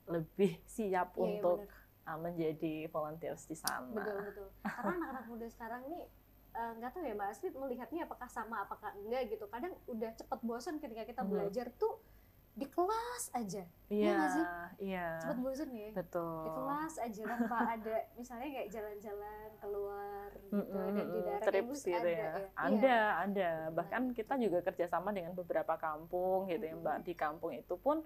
[0.06, 1.58] lebih siap Iya, iya, untuk
[2.04, 3.90] uh, menjadi volunteers di sana.
[3.90, 6.04] betul betul karena anak-anak muda sekarang nih
[6.50, 10.40] eh, nggak tahu ya mbak Astrid melihatnya apakah sama apakah enggak gitu kadang udah cepet
[10.40, 11.30] bosan ketika kita Mhm.
[11.30, 12.02] belajar tuh
[12.50, 14.44] di kelas aja Iya, nggak sih?
[14.82, 15.06] iya.
[15.22, 16.42] cepet bosan ya Betul.
[16.42, 21.46] di kelas aja tanpa ada misalnya kayak jalan-jalan keluar gitu Mm-mm, dan di mm-mm, daerah
[21.46, 22.18] kampus gitu ada ya.
[22.18, 22.98] ya Ada, Iya.
[23.22, 23.50] ada.
[23.70, 26.96] Bahkan kita juga kerjasama dengan beberapa kampung gitu ya Mbak.
[27.06, 28.02] Di kampung itu pun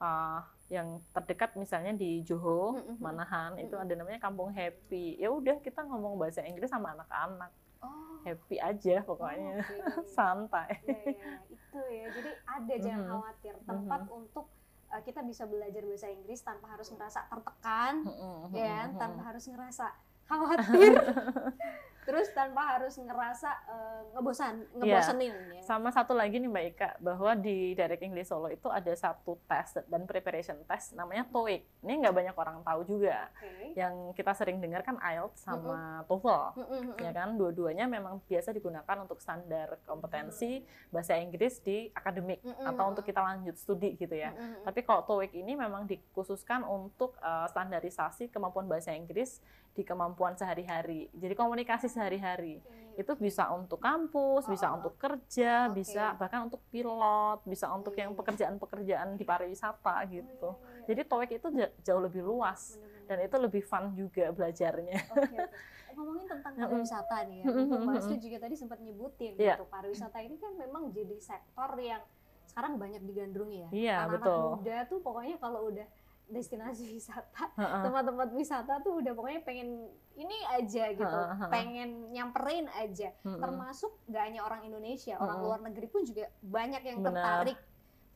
[0.00, 2.80] uh, yang terdekat misalnya di Johor.
[2.96, 5.14] Manahan itu ada namanya Kampung Happy.
[5.14, 7.50] Ya udah kita ngomong bahasa Inggris sama anak-anak.
[7.80, 9.60] oh Happy aja pokoknya.
[9.60, 9.76] oke.
[10.16, 10.76] Santai.
[10.80, 11.32] Iya, iya, iya.
[11.50, 13.10] itu ya jadi ada jangan Mhm.
[13.10, 14.46] khawatir tempat untuk
[14.88, 18.88] uh, kita bisa belajar bahasa Inggris tanpa harus merasa tertekan Mm-mm, ya kan?
[18.98, 19.86] tanpa harus ngerasa
[20.26, 20.92] khawatir
[22.04, 27.32] terus tanpa harus ngerasa uh, ngebosan ngebosenin ya Sama satu lagi nih Mbak Ika, bahwa
[27.36, 31.62] di Direct English Solo itu ada satu tes dan preparation test namanya TOEIC.
[31.86, 33.30] Ini nggak banyak orang tahu juga.
[33.30, 36.58] oke Yang kita sering dengar kan IELTS sama TOEFL.
[36.58, 42.66] Mm-mm, ya kan dua-duanya memang biasa digunakan untuk standar kompetensi bahasa Inggris di akademik Mm-mm.
[42.66, 44.34] atau untuk kita lanjut studi gitu ya.
[44.34, 44.66] mm-mm.
[44.66, 49.38] Tapi kalau TOEIC ini memang dikhususkan untuk uh, standarisasi kemampuan bahasa Inggris
[49.70, 51.08] di kemampuan sehari-hari.
[51.12, 52.58] Jadi komunikasi sehari-hari.
[52.92, 54.78] Itu bisa untuk kampus, bisa Oh, oh, oh.
[54.82, 55.80] untuk kerja, Oke.
[55.80, 58.18] bisa bahkan untuk pilot, bisa untuk yang iya.
[58.18, 60.50] pekerjaan-pekerjaan di pariwisata gitu.
[60.50, 60.86] Oh, iya, iya.
[60.86, 63.06] Jadi TOEIC itu ja- jauh lebih luas Benar-benar.
[63.06, 64.98] dan itu lebih fun juga belajarnya.
[65.08, 65.38] Oke, oke.
[65.96, 67.92] Ngomongin tentang pariwisata nih ya, mm-mm.
[67.92, 69.54] Astrid juga tadi sempat nyebutin Iya.
[69.56, 72.02] gitu, pariwisata ini kan memang jadi sektor yang
[72.46, 73.68] sekarang banyak digandrungi ya.
[73.70, 74.42] Iya, Anak-anak betul.
[74.50, 75.86] muda tuh pokoknya kalau udah
[76.30, 81.50] destinasi wisata, tempat-tempat wisata tuh udah pokoknya pengen ini aja gitu, ha.
[81.50, 83.10] pengen nyamperin aja.
[83.22, 87.10] Termasuk gak hanya orang Indonesia, orang luar negeri pun juga banyak yang Benar.
[87.10, 87.58] tertarik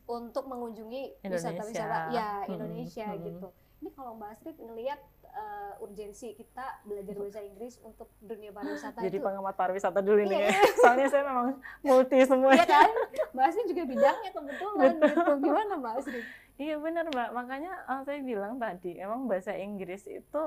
[0.05, 2.45] untuk mengunjungi wisata-wisata ya.
[2.47, 3.47] Indonesia gitu.
[3.83, 4.99] Ini kalau Mbak Astrid ngelihat
[5.35, 9.25] uh, urgensi kita belajar bahasa Inggris untuk dunia pariwisata Jadi itu.
[9.25, 10.61] pengamat pariwisata dulu nih Iya, ya.
[10.81, 11.47] Soalnya saya memang
[11.83, 12.51] multi semua.
[12.55, 12.89] Iya kan?
[13.35, 15.31] Mbak Astrid juga bidangnya kebetulan gitu.
[15.43, 16.25] Gimana Mbak Astrid?
[16.55, 17.29] Iya benar Mbak.
[17.35, 20.43] Makanya eh, saya bilang tadi, emang bahasa Inggris itu,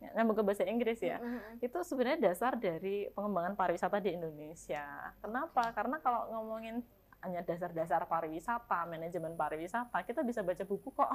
[0.00, 1.60] nyambung ke bahasa Inggris ya, Mm-mm.
[1.60, 5.12] itu sebenarnya dasar dari pengembangan pariwisata di Indonesia.
[5.20, 5.68] Kenapa?
[5.76, 6.80] Karena kalau ngomongin
[7.20, 11.10] hanya dasar-dasar pariwisata, manajemen pariwisata, kita bisa baca buku kok.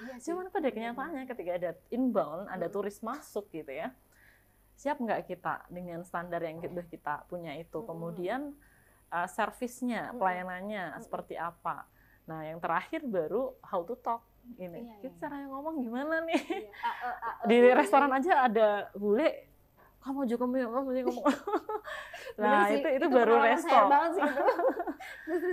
[0.00, 0.30] Iya sih.
[0.30, 2.72] Cuman pada kenyataannya ketika ada inbound, ada Mm.
[2.72, 3.90] turis masuk gitu ya,
[4.78, 7.82] siap nggak kita dengan standar yang sudah kita punya itu?
[7.82, 7.86] Mm.
[7.90, 8.40] Kemudian
[9.10, 10.16] uh, servisnya, Mm.
[10.22, 11.84] pelayanannya seperti apa?
[12.30, 14.22] Nah, yang terakhir baru how to talk
[14.56, 14.86] ini.
[14.86, 15.20] Iya, Kita iya.
[15.26, 16.42] cara ngomong gimana nih?
[16.46, 16.70] Iya.
[16.80, 19.49] A, e, a, e, Di restoran aja ada bule
[20.00, 21.36] kamu juga kamu juga ngomong.
[22.40, 23.68] nah, sih, itu itu, baru pengalaman resto.
[23.68, 24.42] saya banget sih itu.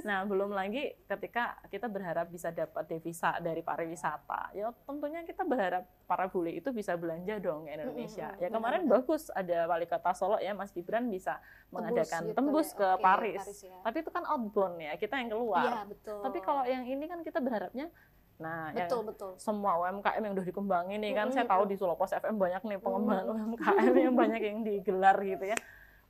[0.08, 5.84] Nah, belum lagi ketika kita berharap bisa dapat devisa dari pariwisata, ya tentunya kita berharap
[6.08, 8.32] para bule itu bisa belanja dong ke Indonesia.
[8.32, 9.04] Mm-mm, Ya kemarin benar-benar.
[9.04, 13.04] bagus ada wali kota Solo ya, Mas Gibran bisa mengadakan gitu tembus ya, ke oke,
[13.04, 13.42] Paris.
[13.44, 13.78] Paris ya.
[13.84, 15.64] Tapi itu kan outbound ya, kita yang keluar.
[15.68, 16.20] Iya betul.
[16.24, 17.92] Tapi kalau yang ini kan kita berharapnya,
[18.38, 19.32] nah yang betul betul.
[19.41, 21.36] semua UMKM yang udah dikembangin nih kan, Mm-mm.
[21.36, 25.58] saya tahu di Pos FM banyak nih pengembangan UMKM yang banyak yang digelar gitu ya.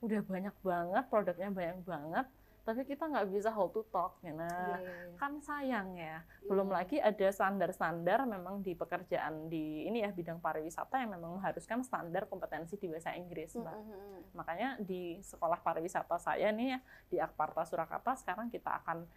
[0.03, 2.25] Udah banyak banget, produknya banyak banget,
[2.67, 4.19] tapi kita nggak bisa how to talk.
[4.19, 4.35] ya.
[4.35, 4.75] Nah,
[5.15, 6.19] kan sayang ya.
[6.43, 11.79] Belum lagi ada standar-standar memang di pekerjaan di ini ya bidang pariwisata yang memang mengharuskan
[11.87, 13.71] standar kompetensi di bahasa Inggris, Mbak.
[13.71, 14.19] Mm-mm.
[14.35, 19.07] Makanya di sekolah pariwisata saya nih ya di Akparta Surakarta sekarang kita akan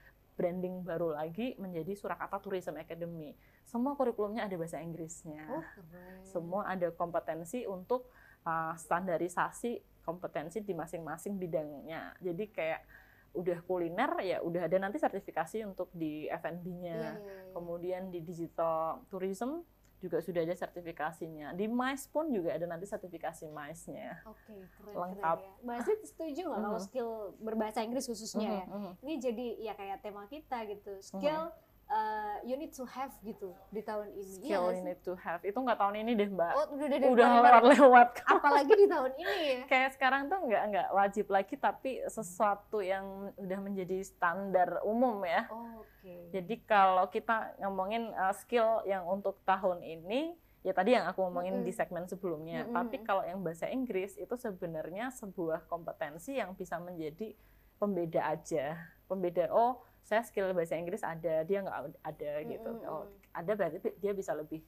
[0.40, 3.36] branding baru lagi menjadi Surakarta Tourism Academy.
[3.68, 5.44] Semua kurikulumnya ada bahasa Inggrisnya.
[5.52, 6.24] Oh, keren.
[6.24, 8.08] Semua ada kompetensi untuk
[8.48, 12.16] uh, standarisasi kompetensi di masing-masing bidangnya.
[12.24, 12.80] Jadi kayak
[13.30, 16.96] udah kuliner ya udah ada nanti sertifikasi untuk di F&B-nya.
[16.96, 17.52] Iya, iya, iya.
[17.52, 19.60] Kemudian di digital tourism
[20.00, 21.52] juga sudah ada sertifikasinya.
[21.52, 24.24] Di MICE pun juga ada nanti sertifikasi MICE-nya.
[24.24, 25.38] Oke, keren, Lengkap.
[25.38, 25.62] keren ya.
[25.62, 26.86] Mbak Astrid setuju nggak kalau Mhm.
[26.88, 28.64] skill berbahasa Inggris khususnya ya?
[28.64, 28.92] Mhm, mhm.
[29.04, 30.92] Ini jadi ya kayak tema kita gitu.
[30.98, 31.52] Skill
[31.90, 34.22] uh, you need to have gitu di tahun ini.
[34.22, 35.40] Iya Skill nggak you need to have.
[35.42, 36.52] Itu nggak tahun ini deh mbak.
[36.54, 38.08] Oh, udah, udah, udah, kemarin- lewat-lewat.
[38.38, 39.58] Apalagi di tahun ini ya.
[39.70, 45.50] Kayak sekarang tuh nggak nggak wajib lagi, tapi sesuatu yang udah menjadi standar umum ya.
[45.50, 46.32] Oh, Oke.
[46.32, 50.32] Jadi kalau kita ngomongin uh, skill yang untuk tahun ini,
[50.64, 51.66] ya tadi yang aku ngomongin Mm-mm.
[51.68, 52.64] di segmen sebelumnya.
[52.64, 52.72] Mm-mm.
[52.72, 57.36] Tapi kalau yang bahasa Inggris itu sebenarnya sebuah kompetensi yang bisa menjadi
[57.76, 58.80] pembeda aja.
[59.10, 62.70] Pembeda, oh saya skill bahasa Inggris ada, dia nggak ada gitu.
[62.70, 62.90] Mm-mm.
[62.90, 64.62] Oh ada berarti dia bisa lebih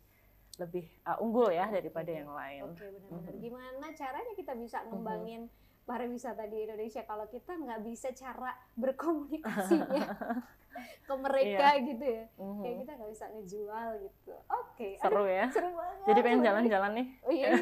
[0.60, 2.18] lebih uh, unggul ya daripada Oke.
[2.20, 2.62] yang lain.
[2.68, 3.32] Oke, benar-benar.
[3.32, 3.40] Mhm.
[3.40, 5.42] Gimana caranya kita bisa ngembangin
[5.82, 10.06] pariwisata di Indonesia kalau kita nggak bisa cara berkomunikasinya
[11.08, 12.24] ke mereka gitu ya?
[12.36, 12.60] Mhm.
[12.62, 14.34] Kayak kita nggak bisa ngejual gitu.
[14.52, 15.46] Oke, aduh, Seru ya.
[15.50, 16.06] seru banget.
[16.12, 17.06] Jadi pengen jalan-jalan nih.
[17.24, 17.48] Oh iya.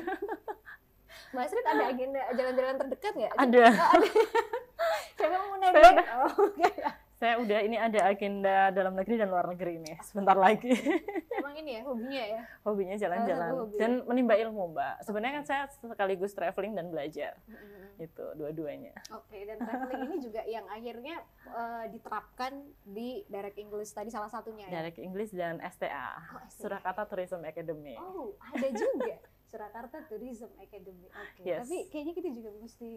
[1.31, 3.35] Mbak Astrid ada agenda jalan-jalan terdekat nggak?
[3.39, 3.65] Ada.
[3.71, 4.09] Oh, ada.
[5.21, 5.71] Siapa mau udah.
[6.27, 6.71] Oh, oke.
[7.21, 10.01] Saya udah ini ada agenda dalam negeri dan luar negeri nih.
[10.01, 10.73] Sebentar lagi.
[11.37, 12.41] Emang ini ya hobinya ya?
[12.65, 13.77] Hobinya jalan-jalan hobi.
[13.77, 15.05] dan menimba ilmu, Mbak.
[15.05, 17.37] Sebenarnya kan saya sekaligus traveling dan belajar.
[17.45, 18.01] Mm-mm.
[18.01, 18.97] Itu dua-duanya.
[19.13, 24.65] Oke, dan traveling ini juga yang akhirnya eh, diterapkan di Direct English tadi salah satunya
[24.73, 24.81] ya?
[24.81, 26.25] Direct English dan STA.
[26.25, 26.57] Oh, STA.
[26.57, 28.01] Surakarta Tourism Academy.
[28.01, 31.11] Oh, ada juga Surakarta Tourism Academy.
[31.11, 31.67] Oke, Yes.
[31.67, 32.91] tapi kayaknya kita juga mesti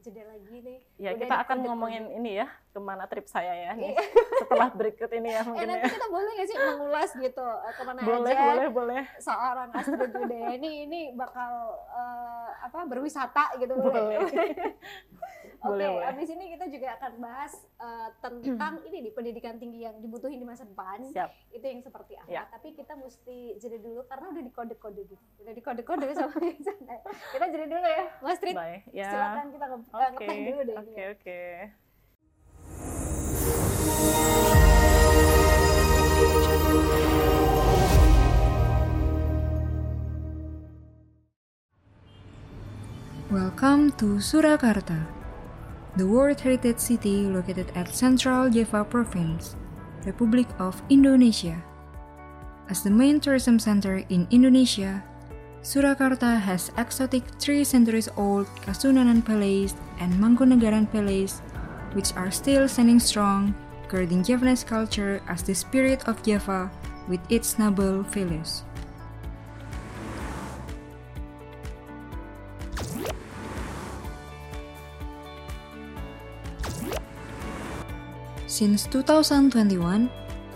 [0.00, 0.78] jeda lagi nih.
[0.96, 3.90] Ya, Udah kita akan ngomongin ini ya, ke mana trip saya ya nih.
[3.90, 4.02] Iya.
[4.40, 5.92] Setelah berikut ini ya Eh mungkin nanti ya.
[5.92, 9.02] kita boleh nggak sih mengulas gitu eh, ke mana Boleh, aja boleh, boleh.
[9.18, 11.52] seorang Astrid Widayani ini bakal
[11.90, 14.22] eh, apa berwisata gitu Boleh.
[14.22, 14.44] Oke,
[15.58, 16.06] Boleh, boleh.
[16.06, 20.44] abis ini kita juga akan bahas eh, tentang ini nih pendidikan tinggi yang dibutuhin di
[20.44, 21.02] masa depan.
[21.02, 21.30] Siap.
[21.50, 22.28] Itu yang seperti apa?
[22.28, 22.42] Ya.
[22.46, 25.24] Tapi kita mesti jeda dulu karena udah dikode-kode gitu.
[25.40, 26.94] Udah dikode-kode sama sana.
[27.32, 28.54] Kita jeda dulu ya, Mas Trit.
[28.54, 28.84] Bye.
[28.92, 29.08] Ya.
[29.10, 30.26] Silakan kita nge- Oke.
[30.26, 30.76] ngetek dulu deh.
[30.76, 31.40] Oke, oke.
[43.30, 45.02] Welcome to Surakarta,
[45.96, 49.56] the World Heritage City located at Central Java Province,
[50.06, 51.58] Republic of Indonesia.
[52.70, 55.02] As the main tourism center in Indonesia,
[55.66, 61.42] Surakarta has exotic three centuries old Kasunanan Palace and Mangkunegaran Palace,
[61.90, 63.50] which are still standing strong,
[63.90, 66.70] guarding Javanese culture as the spirit of Java
[67.10, 68.62] with its noble values.
[78.46, 79.82] Since 2021,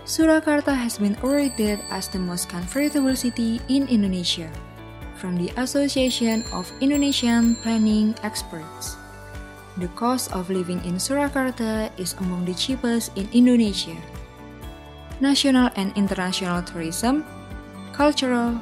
[0.06, 4.46] Surakarta has been awarded as the most comfortable city in Indonesia
[5.20, 8.96] from the Association of Indonesian Planning Experts.
[9.76, 13.94] The cost of living in Surakarta is among the cheapest in Indonesia.
[15.20, 17.28] National and international tourism,
[17.92, 18.56] cultural,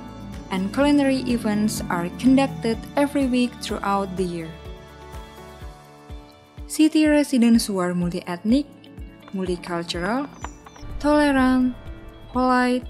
[0.51, 4.51] and culinary events are conducted every week throughout the year.
[6.67, 8.67] City residents who are multi-ethnic,
[9.31, 10.27] multicultural,
[10.99, 11.73] tolerant,
[12.35, 12.85] polite,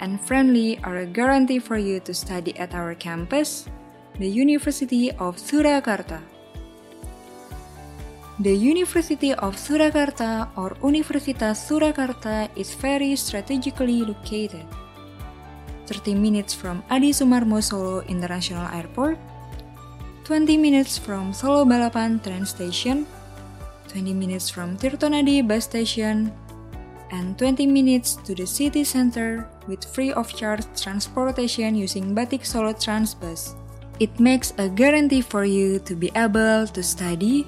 [0.00, 3.68] and friendly are a guarantee for you to study at our campus,
[4.18, 6.20] the University of Surakarta.
[8.40, 14.64] The University of Surakarta or Universitas Surakarta is very strategically located.
[15.84, 19.18] 30 minutes from Adi Sumarmo Solo International Airport,
[20.24, 23.04] 20 minutes from Solo Balapan train station,
[23.92, 26.32] 20 minutes from Tirtonadi bus station,
[27.12, 32.74] and 20 minutes to the city center with free of charge transportation using Batik Solo
[32.74, 33.54] Transbus.
[34.02, 37.46] It makes a guarantee for you to be able to study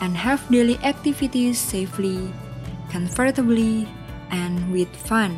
[0.00, 2.32] and have daily activities safely,
[2.88, 3.84] comfortably,
[4.32, 5.36] and with fun.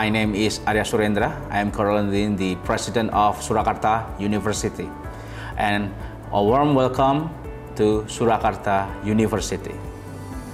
[0.00, 1.28] My name is Arya Surendra.
[1.52, 4.88] I am currently the president of Surakarta University.
[5.58, 5.92] And
[6.32, 7.28] a warm welcome
[7.76, 9.76] to Surakarta University.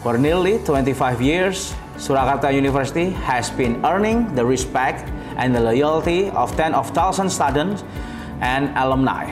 [0.02, 5.06] For nearly 25 years, Surakarta University has been earning the respect
[5.38, 7.84] and the loyalty of tens of thousands students
[8.42, 9.30] and alumni.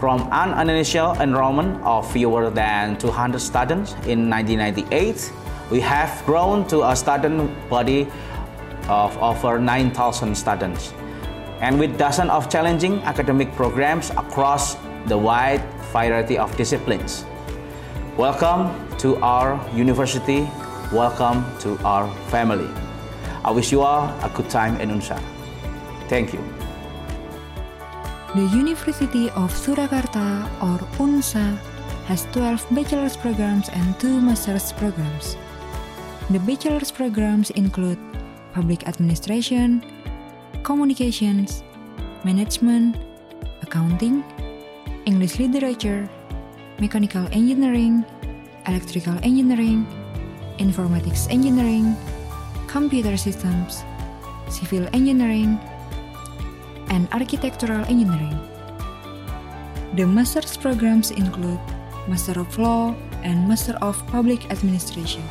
[0.00, 5.20] From an initial enrollment of fewer than 200 students in 1998,
[5.68, 8.08] we have grown to a student body
[8.88, 10.92] of over 9,000 students.
[11.60, 17.24] And with dozens of challenging academic programs across the wide variety of disciplines.
[18.16, 20.48] Welcome to our university.
[20.92, 22.68] Welcome to our family.
[23.44, 25.20] I wish you all a good time in UNSA.
[26.08, 26.42] Thank you.
[28.34, 31.56] The University of Surakarta or UNSA
[32.06, 35.36] has 12 bachelor's programs and 2 master's programs.
[36.30, 37.98] The bachelor's programs include
[38.58, 39.78] public administration,
[40.66, 41.62] communications,
[42.26, 42.98] management,
[43.62, 44.26] accounting,
[45.06, 46.10] English literature,
[46.82, 48.02] mechanical engineering,
[48.66, 49.86] electrical engineering,
[50.58, 51.94] informatics engineering,
[52.66, 53.86] computer systems,
[54.50, 55.54] civil engineering,
[56.90, 58.34] and architectural engineering.
[59.94, 61.62] The master's programs include
[62.10, 65.22] Master of Law and Master of Public Administration.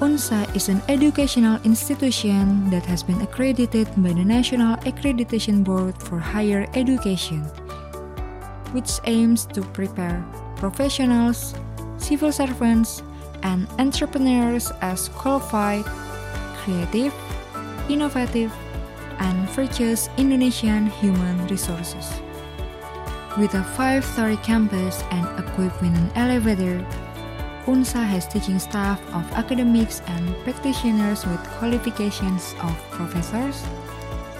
[0.00, 6.18] UNSA is an educational institution that has been accredited by the National Accreditation Board for
[6.18, 7.44] Higher Education,
[8.72, 10.24] which aims to prepare
[10.56, 11.54] professionals,
[11.98, 13.02] civil servants,
[13.42, 15.84] and entrepreneurs as qualified,
[16.64, 17.12] creative,
[17.90, 18.50] innovative,
[19.18, 22.08] and virtuous Indonesian human resources.
[23.36, 26.80] With a five-story campus and equipped with an elevator,
[27.66, 33.62] UNSA has teaching staff of academics and practitioners with qualifications of professors,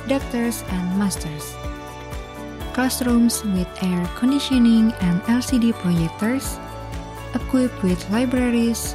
[0.09, 1.54] doctors, and masters.
[2.72, 6.59] Classrooms with air conditioning and LCD projectors,
[7.35, 8.94] equipped with libraries,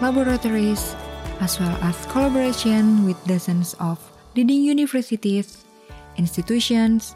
[0.00, 0.96] laboratories,
[1.40, 3.98] as well as collaboration with dozens of
[4.34, 5.64] leading universities,
[6.16, 7.14] institutions,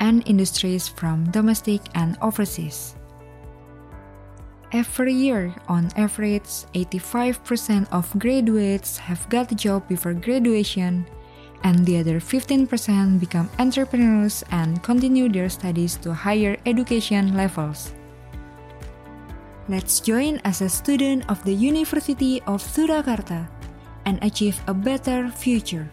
[0.00, 2.96] and industries from domestic and overseas.
[4.74, 11.06] Every year, on average, 85% of graduates have got a job before graduation,
[11.62, 17.94] and the other 15% become entrepreneurs and continue their studies to higher education levels.
[19.68, 23.46] Let's join as a student of the University of Surakarta
[24.04, 25.86] and achieve a better future.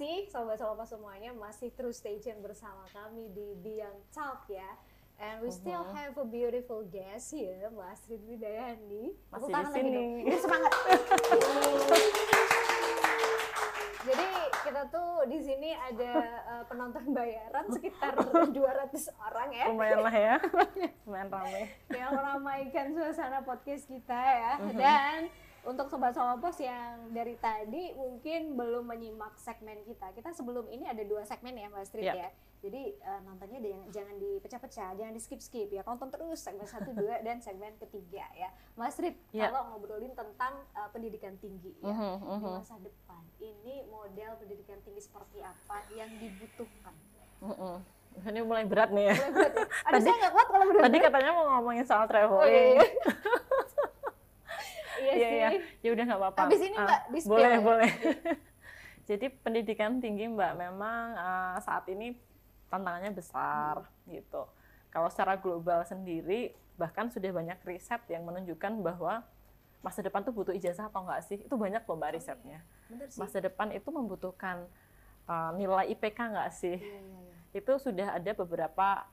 [0.00, 4.80] Kasih sobat-sobat semuanya masih terus stay tune bersama kami di Beyond Talk ya.
[5.20, 9.12] And we still have a beautiful guest here, Mbak Astrid Widayani.
[9.28, 10.24] Masih di lagi sini.
[10.24, 10.72] Ini semangat.
[14.08, 14.28] Jadi
[14.64, 16.12] kita tuh di sini ada
[16.48, 18.16] uh, penonton bayaran sekitar
[18.56, 19.68] 200 orang ya.
[19.68, 20.40] Lumayan lah ya.
[21.04, 21.76] Lumayan rame.
[21.92, 24.64] yang meramaikan suasana podcast kita ya.
[24.72, 25.28] Dan
[25.62, 31.02] untuk sobat Solopos yang dari tadi mungkin belum menyimak segmen kita, kita sebelum ini ada
[31.02, 32.14] dua segmen ya Mbak Astrid Iya.
[32.16, 32.30] ya.
[32.60, 35.80] Jadi eh, nontonnya jangan, jangan dipecah-pecah, jangan di skip-skip ya.
[35.80, 38.48] Tonton terus segmen satu, dua dan segmen ketiga ya.
[38.74, 39.48] Mbak Astrid, Iya.
[39.48, 42.50] kalau ngobrolin tentang eh, pendidikan tinggi ya Mhm, di mhm.
[42.54, 46.94] masa depan, ini model pendidikan tinggi seperti apa yang dibutuhkan?
[47.40, 47.76] Mm-mm.
[48.20, 49.14] Ini mulai berat nih ya.
[49.86, 52.76] Aduh, saya nggak kuat kalau bener Tadi katanya mau ngomongin soal Oh iya, traveling.
[52.76, 52.84] iya.
[55.00, 55.36] iya Iya, sih.
[55.36, 55.48] iya.
[55.80, 56.40] Ya udah nggak apa-apa.
[56.44, 57.60] Habis ini, Ah, Mbak, di-spill boleh, ya.
[57.60, 57.90] boleh.
[59.08, 62.14] Jadi pendidikan tinggi Mbak memang ah, saat ini
[62.66, 63.90] tantangannya besar Hmm.
[64.08, 64.42] gitu.
[64.88, 69.22] Kalau secara global sendiri bahkan sudah banyak riset yang menunjukkan bahwa
[69.80, 71.38] masa depan tuh butuh ijazah atau enggak sih?
[71.38, 72.60] Itu banyak loh Mbak risetnya.
[72.86, 73.18] Bener sih.
[73.18, 74.66] Masa depan itu membutuhkan
[75.24, 76.76] ah, nilai IPK enggak sih?
[76.76, 77.36] Iya, iya, iya.
[77.52, 79.04] Itu sudah ada beberapa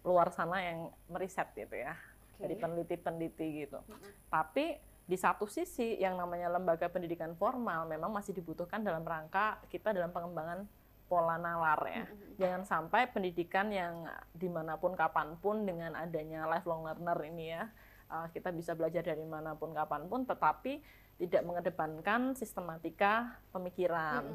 [0.00, 1.96] luar sana yang meriset gitu ya
[2.34, 2.44] Oke.
[2.44, 3.80] dari peneliti-peneliti gitu.
[4.28, 9.92] Tapi di satu sisi yang namanya lembaga pendidikan formal memang masih dibutuhkan dalam rangka kita
[9.92, 10.64] dalam pengembangan
[11.04, 12.04] pola nalar ya.
[12.40, 17.68] Jangan sampai pendidikan yang di mana pun kapan pun dengan adanya lifelong learner ini ya
[18.08, 20.80] uh, kita bisa belajar dari mana pun kapan pun, tetapi
[21.14, 24.34] tidak mengedepankan sistematika pemikiran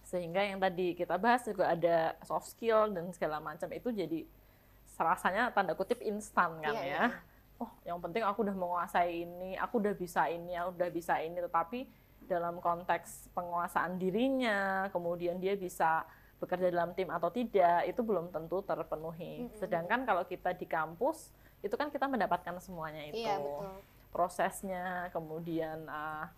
[0.00, 4.24] sehingga yang tadi kita bahas juga ada soft skill dan segala macam itu jadi
[4.96, 6.88] rasanya tanda kutip instan kan Iya, ya.
[6.88, 7.04] iya.
[7.60, 11.36] Oh, yang penting aku udah menguasai ini, aku udah bisa ini, aku udah bisa ini,
[11.44, 11.84] tetapi
[12.24, 16.08] dalam konteks penguasaan dirinya, kemudian dia bisa
[16.40, 19.52] bekerja dalam tim atau tidak, itu belum tentu terpenuhi.
[19.60, 23.76] Sedangkan kalau kita di kampus, itu kan kita mendapatkan semuanya itu Iya, betul.
[24.08, 26.32] prosesnya, kemudian uh,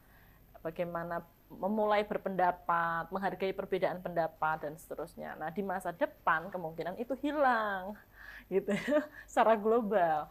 [0.59, 5.39] bagaimana memulai berpendapat, menghargai perbedaan pendapat dan seterusnya.
[5.39, 7.95] Nah, di masa depan kemungkinan itu hilang
[8.51, 8.75] gitu
[9.31, 10.27] secara global.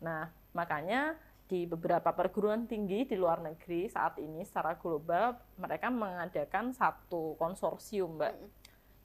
[0.00, 1.16] Nah, makanya
[1.46, 8.18] di beberapa perguruan tinggi di luar negeri saat ini secara global mereka mengadakan satu konsorsium,
[8.18, 8.34] Mbak.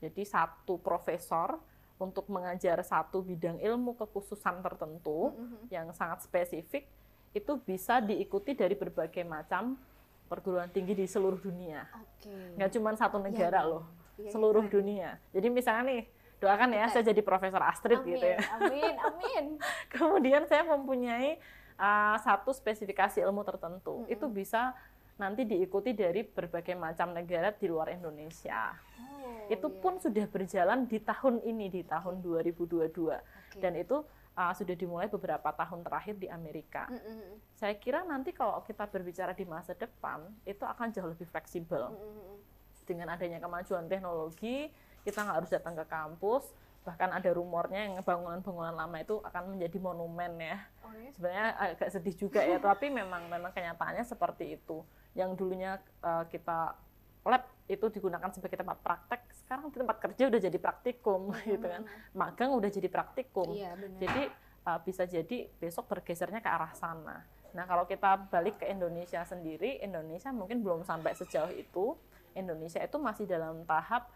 [0.01, 1.61] Jadi satu profesor
[2.01, 5.63] untuk mengajar satu bidang ilmu kekhususan tertentu mm -hmm.
[5.69, 6.89] yang sangat spesifik
[7.31, 9.77] itu bisa diikuti dari berbagai macam
[10.25, 11.85] perguruan tinggi di seluruh dunia.
[12.17, 12.55] Okay.
[12.55, 13.83] Nggak cuma satu iya, negara ya, loh,
[14.15, 14.71] ya, seluruh ya.
[14.71, 15.09] dunia.
[15.35, 16.01] Jadi misalnya nih,
[16.41, 18.39] doakan ya saya jadi Profesor Astrid amin, gitu ya.
[18.57, 19.45] Amin, amin.
[19.93, 21.37] Kemudian saya mempunyai
[21.77, 24.01] uh, satu spesifikasi ilmu tertentu.
[24.01, 24.13] Mm -hmm.
[24.17, 24.73] Itu bisa
[25.21, 28.73] nanti diikuti dari berbagai macam negara di luar Indonesia.
[28.97, 29.79] Oh, itu yeah.
[29.85, 33.61] pun sudah berjalan di tahun ini di tahun 2022 okay.
[33.61, 34.01] dan itu
[34.33, 36.89] uh, sudah dimulai beberapa tahun terakhir di Amerika.
[36.89, 37.31] Mm -hmm.
[37.53, 41.93] Saya kira nanti kalau kita berbicara di masa depan itu akan jauh lebih fleksibel.
[41.93, 42.35] Mm -hmm.
[42.81, 46.43] Dengan adanya kemajuan teknologi, kita nggak harus datang ke kampus,
[46.81, 50.57] bahkan ada rumornya yang bangunan-bangunan lama itu akan menjadi monumen ya.
[50.81, 51.09] Oh, iya?
[51.13, 54.81] Sebenarnya agak sedih juga ya, tapi memang memang kenyataannya seperti itu
[55.13, 56.73] yang dulunya uh, kita
[57.21, 61.45] lab itu digunakan sebagai tempat praktek, sekarang di tempat kerja udah jadi praktikum hmm.
[61.53, 61.81] gitu kan.
[62.17, 63.47] Magang udah jadi praktikum.
[63.53, 64.23] Iya, Jadi
[64.65, 67.23] uh, bisa jadi besok bergesernya ke arah sana.
[67.51, 71.95] Nah, kalau kita balik ke Indonesia sendiri, Indonesia mungkin belum sampai sejauh itu.
[72.31, 74.07] Indonesia itu masih dalam tahap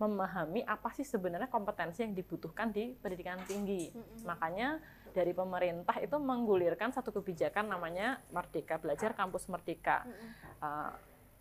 [0.00, 3.92] memahami apa sih sebenarnya kompetensi yang dibutuhkan di pendidikan tinggi.
[3.92, 4.24] Mm-hmm.
[4.24, 4.80] Makanya
[5.12, 10.08] dari pemerintah itu menggulirkan satu kebijakan namanya Merdeka Belajar Kampus Merdeka.
[10.08, 10.30] Mm-hmm.
[10.64, 10.92] Uh,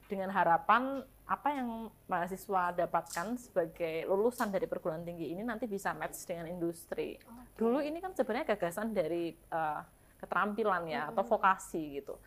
[0.09, 6.25] dengan harapan apa yang mahasiswa dapatkan sebagai lulusan dari perguruan tinggi ini nanti bisa match
[6.25, 7.13] dengan industri.
[7.13, 7.61] Okay.
[7.61, 9.85] Dulu ini kan sebenarnya gagasan dari uh,
[10.17, 11.11] keterampilan ya mm-hmm.
[11.13, 12.17] atau vokasi gitu.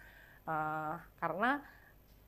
[0.47, 1.59] Uh, karena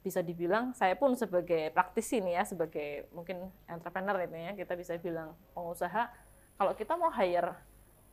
[0.05, 5.01] bisa dibilang saya pun sebagai praktisi nih ya sebagai mungkin entrepreneur itu ya kita bisa
[5.01, 6.13] bilang pengusaha
[6.61, 7.57] kalau kita mau hire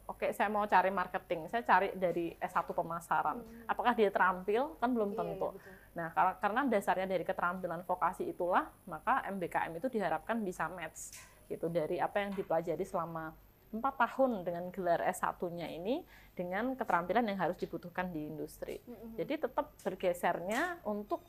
[0.07, 3.67] oke okay, saya mau cari marketing saya cari dari S1 pemasaran hmm.
[3.67, 6.07] apakah dia terampil kan belum iya, tentu iya, iya, nah
[6.39, 11.11] karena dasarnya dari keterampilan vokasi itulah maka MBKM itu diharapkan bisa match
[11.51, 13.35] gitu dari apa yang dipelajari selama
[13.71, 16.03] empat tahun dengan gelar S1-nya ini
[16.35, 18.83] dengan keterampilan yang harus dibutuhkan di industri.
[18.83, 19.11] Mm -hmm.
[19.15, 21.23] Jadi tetap bergesernya untuk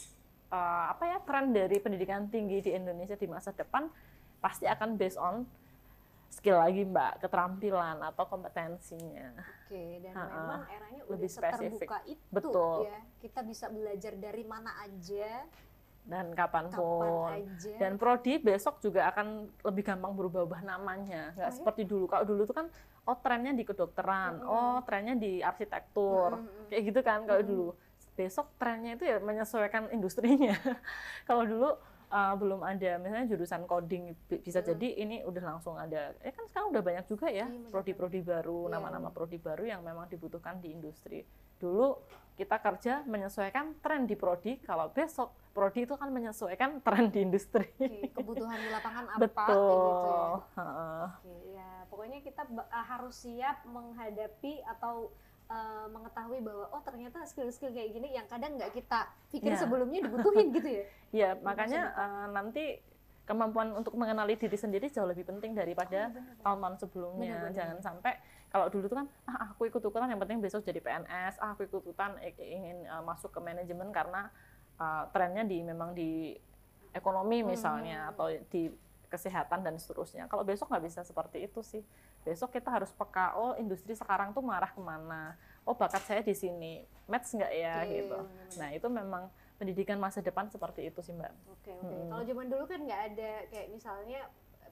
[0.53, 3.89] uh, apa ya tren dari pendidikan tinggi di Indonesia di masa depan
[4.39, 5.49] pasti akan based on
[6.33, 9.37] skill lagi mbak keterampilan atau kompetensinya.
[9.69, 10.33] Oke dan ha -ha.
[10.33, 11.89] memang eranya udah lebih spesifik.
[12.09, 12.89] itu Betul.
[12.89, 15.45] ya kita bisa belajar dari mana aja
[16.03, 17.31] dan kapan pun.
[17.31, 17.75] Kapan aja.
[17.79, 21.59] Dan prodi besok juga akan lebih gampang berubah-ubah namanya, nggak oh, ya?
[21.63, 22.11] seperti dulu.
[22.11, 22.67] Kalau dulu tuh kan,
[23.07, 24.51] oh trennya di kedokteran, mm -hmm.
[24.51, 26.67] oh trennya di arsitektur, mm -hmm.
[26.75, 27.55] kayak gitu kan kalau mm -hmm.
[27.55, 27.69] dulu
[28.13, 30.53] besok trennya itu ya menyesuaikan industrinya.
[31.29, 31.71] Kalau dulu
[32.13, 34.13] uh, belum ada misalnya jurusan coding
[34.45, 34.69] bisa hmm.
[34.75, 36.13] jadi ini udah langsung ada.
[36.21, 38.73] Ya kan sekarang udah banyak juga ya iya, prodi-prodi baru, iya.
[38.77, 39.17] nama-nama yeah.
[39.17, 41.25] prodi baru yang memang dibutuhkan di industri.
[41.57, 41.97] Dulu
[42.37, 47.73] kita kerja menyesuaikan tren di prodi, kalau besok prodi itu kan menyesuaikan tren di industri.
[47.81, 49.57] Oke, kebutuhan di lapangan apa Betul.
[49.57, 50.25] gitu ya.
[51.09, 55.13] Oke, ya pokoknya kita harus siap menghadapi atau
[55.53, 59.61] uh, mengetahui bahwa oh ternyata skill-skill kayak gini yang kadang nggak kita pikir yeah.
[59.61, 60.85] sebelumnya dibutuhin gitu ya.
[61.13, 62.81] Iya, makanya uh, nanti
[63.29, 67.37] kemampuan untuk mengenali diri sendiri jauh lebih penting daripada oh, tahun-tahun sebelumnya.
[67.37, 67.57] Bener, bener.
[67.61, 68.13] Jangan sampai
[68.49, 71.69] kalau dulu tuh kan ah aku ikut ikutan yang penting besok jadi PNS, ah aku
[71.69, 74.33] ikut ikutan ingin uh, masuk ke manajemen karena
[74.81, 76.37] uh, trennya di memang di
[76.93, 78.11] ekonomi misalnya hmm.
[78.13, 78.69] atau di
[79.13, 80.25] kesehatan dan seterusnya.
[80.29, 81.85] Kalau besok nggak bisa seperti itu sih.
[82.23, 85.35] Besok kita harus peka, oh industri sekarang tuh marah ke mana?
[85.67, 88.19] Oh bakat saya di sini, match nggak ya okay, gitu.
[88.59, 91.31] Nah itu memang pendidikan masa depan seperti itu sih mbak.
[91.51, 91.87] Oke okay, oke.
[91.87, 91.99] Okay.
[91.99, 92.11] Hmm.
[92.11, 94.21] Kalau zaman dulu kan nggak ada kayak misalnya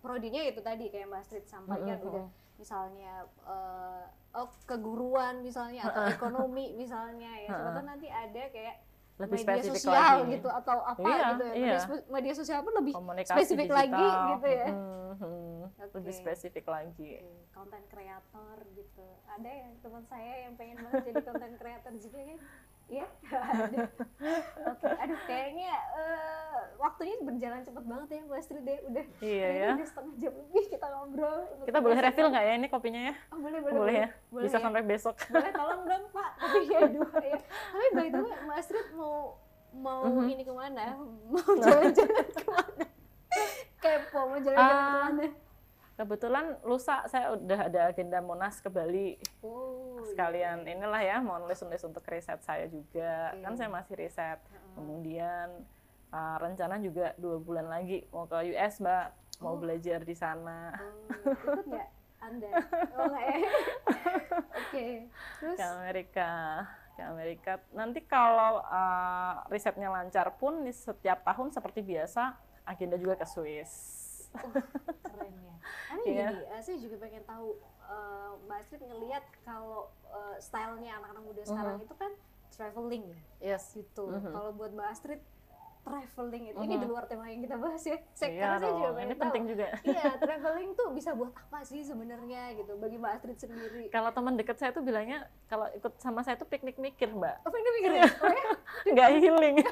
[0.00, 2.08] prodinya itu tadi kayak Mbak Astrid sampaikan -hmm.
[2.08, 2.26] udah
[2.60, 3.12] misalnya
[3.48, 4.04] uh,
[4.36, 7.48] oh keguruan misalnya atau ekonomi misalnya ya.
[7.52, 8.76] Sebetulnya nanti ada kayak
[9.20, 10.32] lebih media spesifik sosial lagi.
[10.32, 11.52] gitu atau apa iya, gitu ya.
[11.52, 11.74] Iya.
[11.76, 13.80] Media, media sosial pun lebih Komunikasi spesifik digital.
[13.84, 14.68] lagi gitu ya.
[14.70, 15.94] Hmm, hmm, okay.
[16.00, 17.10] Lebih spesifik lagi.
[17.52, 17.90] Konten okay.
[17.92, 19.06] kreator gitu.
[19.28, 22.38] Ada ya teman saya yang pengen banget jadi konten kreator juga kan.
[22.90, 23.06] Iya.
[24.66, 24.94] Oke, okay.
[24.98, 28.78] aduh kayaknya uh, waktunya berjalan cepet banget ya Mbak Astrid deh.
[28.90, 29.70] Udah iya, ya.
[29.78, 31.38] udah setengah jam lebih kita ngobrol.
[31.62, 33.14] Kita boleh refill nggak ya ini kopinya ya?
[33.30, 33.78] Oh, boleh, boleh.
[33.78, 34.08] Boleh ya?
[34.34, 34.62] Boleh, Bisa ya.
[34.66, 35.14] sampai besok.
[35.30, 36.30] Boleh, tolong dong Pak.
[36.42, 37.38] Tapi ya dua ya.
[37.46, 39.38] Tapi by the way, Mbak Astrid mau
[39.70, 40.32] mau mm -hmm.
[40.34, 40.84] ini ke mana?
[41.30, 42.84] Mau jalan-jalan ke mana?
[43.82, 45.24] Kepo, mau jalan-jalan uh, ke mana?
[46.00, 49.20] Kebetulan lusa saya udah ada agenda Monas ke Bali.
[49.44, 50.72] Oh, Sekalian iya.
[50.72, 53.36] inilah ya, mau nulis-nulis untuk riset saya juga.
[53.36, 53.44] Okay.
[53.44, 54.40] Kan saya masih riset.
[54.40, 54.80] -huh.
[54.80, 55.60] Kemudian
[56.08, 59.06] uh, rencana juga dua bulan lagi mau ke US mbak
[59.40, 59.60] mau Oh.
[59.60, 61.88] belajar di sana Oh, ikut
[62.20, 62.48] anda?
[62.96, 63.36] Oh ya?
[64.60, 65.08] Oke.
[65.40, 66.30] Terus ke Amerika
[66.92, 73.24] ke Amerika nanti kalau uh, risetnya lancar pun setiap tahun seperti biasa agenda juga ke
[73.24, 73.72] Swiss
[74.32, 75.49] keren ya.
[75.86, 76.28] Tapi Iya.
[76.28, 77.48] gini, eh, saya juga pengen tahu
[77.82, 82.12] eh, Mbak Astrid ngelihat kalau eh, stylenya anak-anak muda sekarang itu kan
[82.50, 84.04] traveling ya, yes gitu.
[84.06, 84.30] Mhm.
[84.30, 85.22] Kalau buat Mbak Astrid
[85.80, 87.96] traveling itu ini di luar tema yang kita bahas ya.
[88.12, 89.22] Saya, Iya saya juga pengen ini tahu.
[89.24, 89.66] penting juga.
[89.82, 93.84] Iya, traveling tuh bisa buat apa sih sebenarnya gitu bagi Mbak Astrid sendiri.
[93.88, 97.54] kalau teman dekat saya tuh bilangnya kalau ikut sama saya tuh piknik mikir mbak Apa
[97.54, 98.04] yang mikir ya?
[98.14, 98.44] Oh ya?
[98.92, 99.56] nggak healing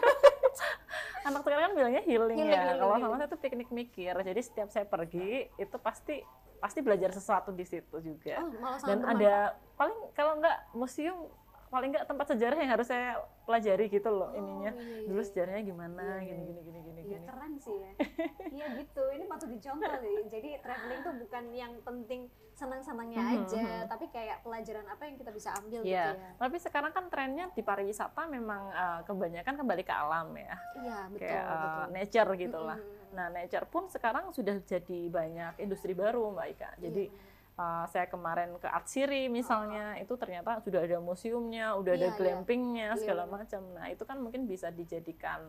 [1.28, 2.60] anak sekarang kan bilangnya healing, Healing, ya.
[2.64, 4.14] healing, kalau sama saya tuh piknik mikir.
[4.16, 6.16] Jadi setiap saya pergi itu pasti
[6.58, 8.42] pasti belajar sesuatu di situ juga.
[8.42, 11.30] Oh, dan ada paling kalau nggak museum
[11.68, 15.28] paling nggak tempat sejarah yang harus saya pelajari gitu loh ininya iya, iya, dulu iya.
[15.28, 16.44] sejarahnya gimana Iya, iya, gini iya.
[16.44, 17.90] gini gini gini gini keren sih ya.
[18.58, 19.02] Iya gitu.
[19.14, 20.16] Ini patut dicontoh sih.
[20.28, 22.20] Jadi traveling tuh bukan yang penting
[22.58, 26.34] senang-senangnya aja, tapi kayak pelajaran apa yang kita bisa ambil gitu Iya, ya.
[26.42, 30.56] tapi sekarang kan trennya di pariwisata memang eh, kebanyakan kembali ke alam ya.
[30.74, 31.86] Iya betul kayak uh, betul.
[31.94, 32.78] nature gitu lah.
[33.14, 36.70] Nah nature pun sekarang sudah jadi banyak industri baru mbak Ika.
[36.82, 37.26] Jadi Iya.
[37.58, 42.08] Uh, saya kemarin ke Art Siri misalnya itu ternyata sudah ada museumnya, udah ada Iya,
[42.08, 42.16] iya.
[42.16, 43.60] glampingnya Iya, segala macam.
[43.74, 45.44] Nah itu kan mungkin bisa dijadikan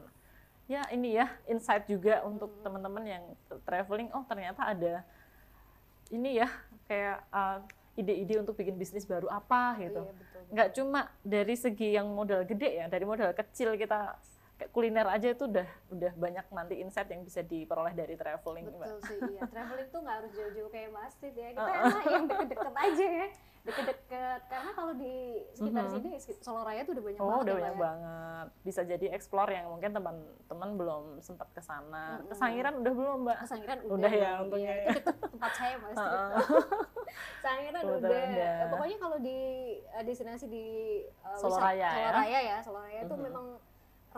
[0.65, 2.61] ya ini ya insight juga untuk Hmm.
[2.61, 3.23] teman-teman yang
[3.63, 4.09] traveling.
[4.11, 5.01] Oh ternyata ada
[6.09, 6.49] ini ya
[6.85, 7.61] kayak uh,
[7.93, 10.41] ide-ide untuk bikin bisnis baru apa gitu Iya betul.
[10.49, 14.15] nggak cuma dari segi yang modal gede ya dari modal kecil kita
[14.59, 18.75] kayak kuliner aja itu udah udah banyak nanti insight yang bisa diperoleh dari traveling Mbak.
[18.75, 19.41] Betul sih, iya.
[19.47, 21.49] Traveling tuh nggak harus jauh-jauh kayak Mbak Astrid ya.
[21.55, 23.27] Kita enak yang deket-deket aja ya.
[23.59, 24.39] Deket-deket.
[24.45, 25.15] Karena kalau di
[25.51, 27.87] sekitar sini, Solo Raya tuh udah banyak oh banget udah ya, banyak Mbak ya.
[27.87, 33.37] banget bisa jadi explore yang mungkin teman-teman belum sempat ke sana kesangiran udah belum mbak
[33.43, 33.95] Sangiran udah.
[33.95, 34.39] Udah ya, Bang.
[34.43, 34.91] untungnya Iya, ya.
[34.95, 35.95] itu tempat saya Mas.
[37.43, 38.23] Sangiran Kebetulan udah.
[38.27, 38.53] udah.
[38.59, 39.39] Eh, Pokoknya kalau di
[39.81, 40.65] eh, destinasi di
[41.07, 42.09] eh, Solo Raya Solo ya.
[42.11, 43.45] Raya ya, Solo Raya itu memang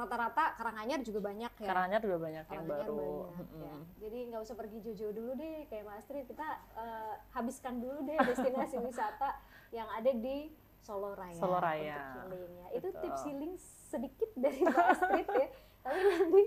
[0.01, 1.67] rata-rata Karanganyar juga banyak ya.
[1.69, 3.61] Karanganyar juga banyak yang Karanganyar baru banyak, Mm-mm.
[3.61, 3.75] ya.
[4.01, 6.25] Jadi nggak usah pergi jauh-jauh dulu deh kayak Mas Astrid.
[6.25, 9.29] Kita eh, habiskan dulu deh destinasi wisata
[9.69, 11.37] yang ada di Solo Raya.
[11.37, 11.97] Solo Raya.
[12.01, 12.67] Untuk healing ya.
[12.73, 15.49] Itu tips healing sedikit dari Mbak Astrid ya.
[15.81, 16.43] Tapi nanti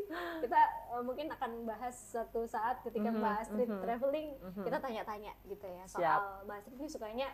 [0.46, 0.60] kita
[0.94, 4.28] eh, mungkin akan bahas suatu saat ketika Mbak Astrid traveling
[4.62, 6.20] kita tanya-tanya gitu ya soal Siap.
[6.46, 7.28] Mbak Astrid ini sukanya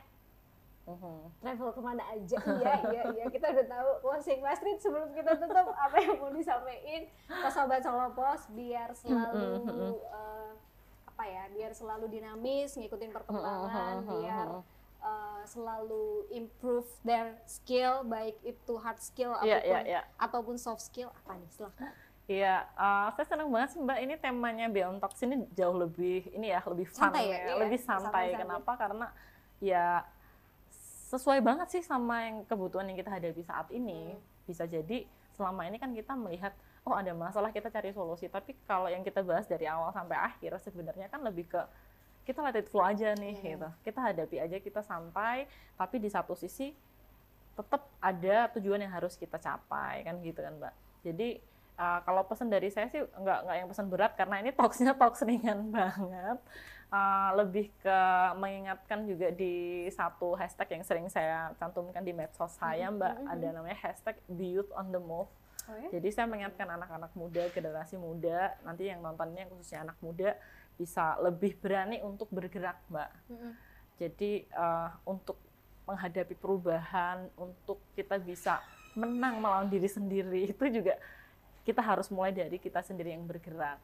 [0.91, 1.23] Mhm.
[1.39, 5.71] travel ke mana aja iya iya iya kita udah tahu closing Mas sebelum kita tutup
[5.87, 9.71] apa yang mau disampaikan ke sobat Solo Pos biar selalu
[10.03, 10.51] eh,
[11.07, 14.49] apa ya biar selalu dinamis ngikutin perkembangan biar
[15.01, 20.01] eh, selalu improve their skill baik itu hard skill Iya, ataupun iya, iya.
[20.19, 21.93] ataupun soft skill apa nih silahkan
[22.31, 23.99] Iya, eh, saya senang banget sih Mbak.
[24.07, 27.55] Ini temanya Beyond Talks ini jauh lebih ini ya, lebih fun Santai ya, ya, iya.
[27.59, 28.07] lebih santai.
[28.31, 28.39] Santai-santai.
[28.39, 28.73] Kenapa?
[28.79, 29.07] Karena
[29.59, 30.07] ya
[31.11, 34.15] sesuai banget sih sama yang kebutuhan yang kita hadapi saat ini.
[34.15, 34.23] Hmm.
[34.47, 35.05] Bisa jadi
[35.35, 36.55] selama ini kan kita melihat
[36.87, 38.31] oh ada masalah kita cari solusi.
[38.31, 41.61] Tapi kalau yang kita bahas dari awal sampai akhir sebenarnya kan lebih ke
[42.23, 43.51] kita let it flow aja nih Iya.
[43.59, 43.69] gitu.
[43.91, 46.71] Kita hadapi aja kita santai, tapi di satu sisi
[47.61, 51.29] tetap ada tujuan yang harus kita capai kan gitu kan mbak jadi
[51.77, 55.21] uh, kalau pesan dari saya sih nggak nggak yang pesan berat karena ini talksnya talks
[55.29, 56.39] ringan banget
[56.91, 57.99] Uh, lebih ke
[58.35, 63.79] mengingatkan juga di satu hashtag yang sering saya cantumkan di medsos saya mbak ada namanya
[63.79, 65.31] hashtag the youth on the move
[65.71, 70.35] oh ya jadi saya mengingatkan anak-anak muda, generasi muda, nanti yang nontonnya khususnya anak muda
[70.81, 73.11] bisa lebih berani untuk bergerak, Mbak.
[73.29, 73.53] Mm-mm.
[74.01, 75.37] Jadi eh, untuk
[75.85, 78.65] menghadapi perubahan, untuk kita bisa
[78.97, 80.97] menang melawan diri sendiri itu juga
[81.63, 83.77] kita harus mulai dari kita sendiri yang bergerak.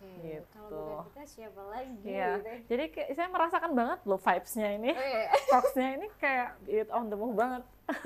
[0.00, 0.46] Oke Gitu.
[0.48, 2.30] kalau bukan kita siapa lagi Iya.
[2.34, 2.58] gitu ya.
[2.64, 4.90] Jadi kayak saya merasakan banget loh vibes-nya ini.
[4.90, 5.26] Oh, iya.
[5.50, 7.62] Talks-nya ini kayak it on the move banget.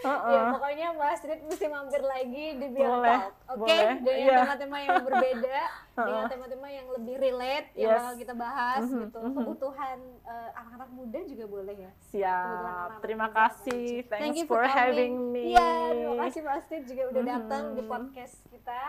[0.00, 3.32] Ya, pokoknya Mbak Astrid mesti mampir lagi di Boleh, Talk.
[3.50, 3.96] Oke, boleh.
[4.00, 4.36] dengan Iya.
[4.42, 5.60] tema-tema yang berbeda,
[6.00, 7.96] dengan tema-tema yang lebih relate yang Yes.
[7.98, 9.18] bakal kita bahas gitu.
[9.20, 11.90] Kebutuhan eh, anak-anak muda juga boleh ya.
[12.10, 12.48] Siap.
[12.54, 13.88] anak-anak Terima muda kasih.
[14.06, 14.72] Thanks Thank you for coming.
[14.74, 15.42] having me.
[15.50, 18.80] Iya, terima kasih Mbak Astrid juga udah datang di podcast kita.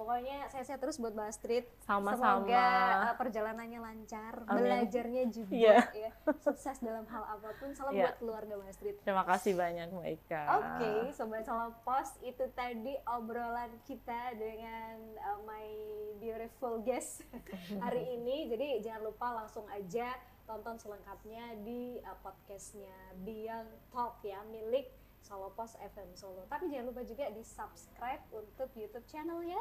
[0.00, 1.64] Pokoknya sehat-sehat terus buat Mbak Astrid.
[1.84, 2.40] Sama-sama.
[2.40, 2.64] Semoga
[3.04, 4.64] eh, perjalanannya lancar, Amin.
[4.64, 5.76] belajarnya juga Iya.
[5.92, 6.10] ya.
[6.40, 7.68] Sukses dalam hal apa pun.
[7.76, 8.08] Salam Iya.
[8.08, 8.96] buat keluarga Mbak Astrid.
[9.04, 10.42] Terima kasih banyak Mbak Ika.
[10.56, 15.68] Oke, Sobat Salam Pos, itu tadi obrolan kita dengan uh, my
[16.16, 17.20] beautiful guest
[17.84, 18.48] hari ini.
[18.48, 20.16] Jadi jangan lupa langsung aja
[20.48, 24.88] tonton selengkapnya di uh, podcastnya Beyond Talk ya, milik
[25.20, 26.48] Solo Pos FM Solo.
[26.48, 29.60] Tapi jangan lupa juga di subscribe untuk YouTube channelnya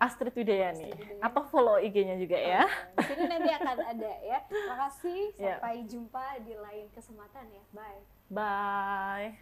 [0.00, 0.90] Astrid Widayani.
[1.20, 2.64] Atau follow IG-nya juga ya.
[2.64, 3.12] Oh, iya.
[3.12, 4.38] Ini nanti akan ada ya.
[4.48, 5.60] Terima kasih, ya.
[5.60, 7.62] Sampai jumpa di lain kesempatan ya.
[7.76, 8.00] Bye.
[8.32, 9.36] Bye.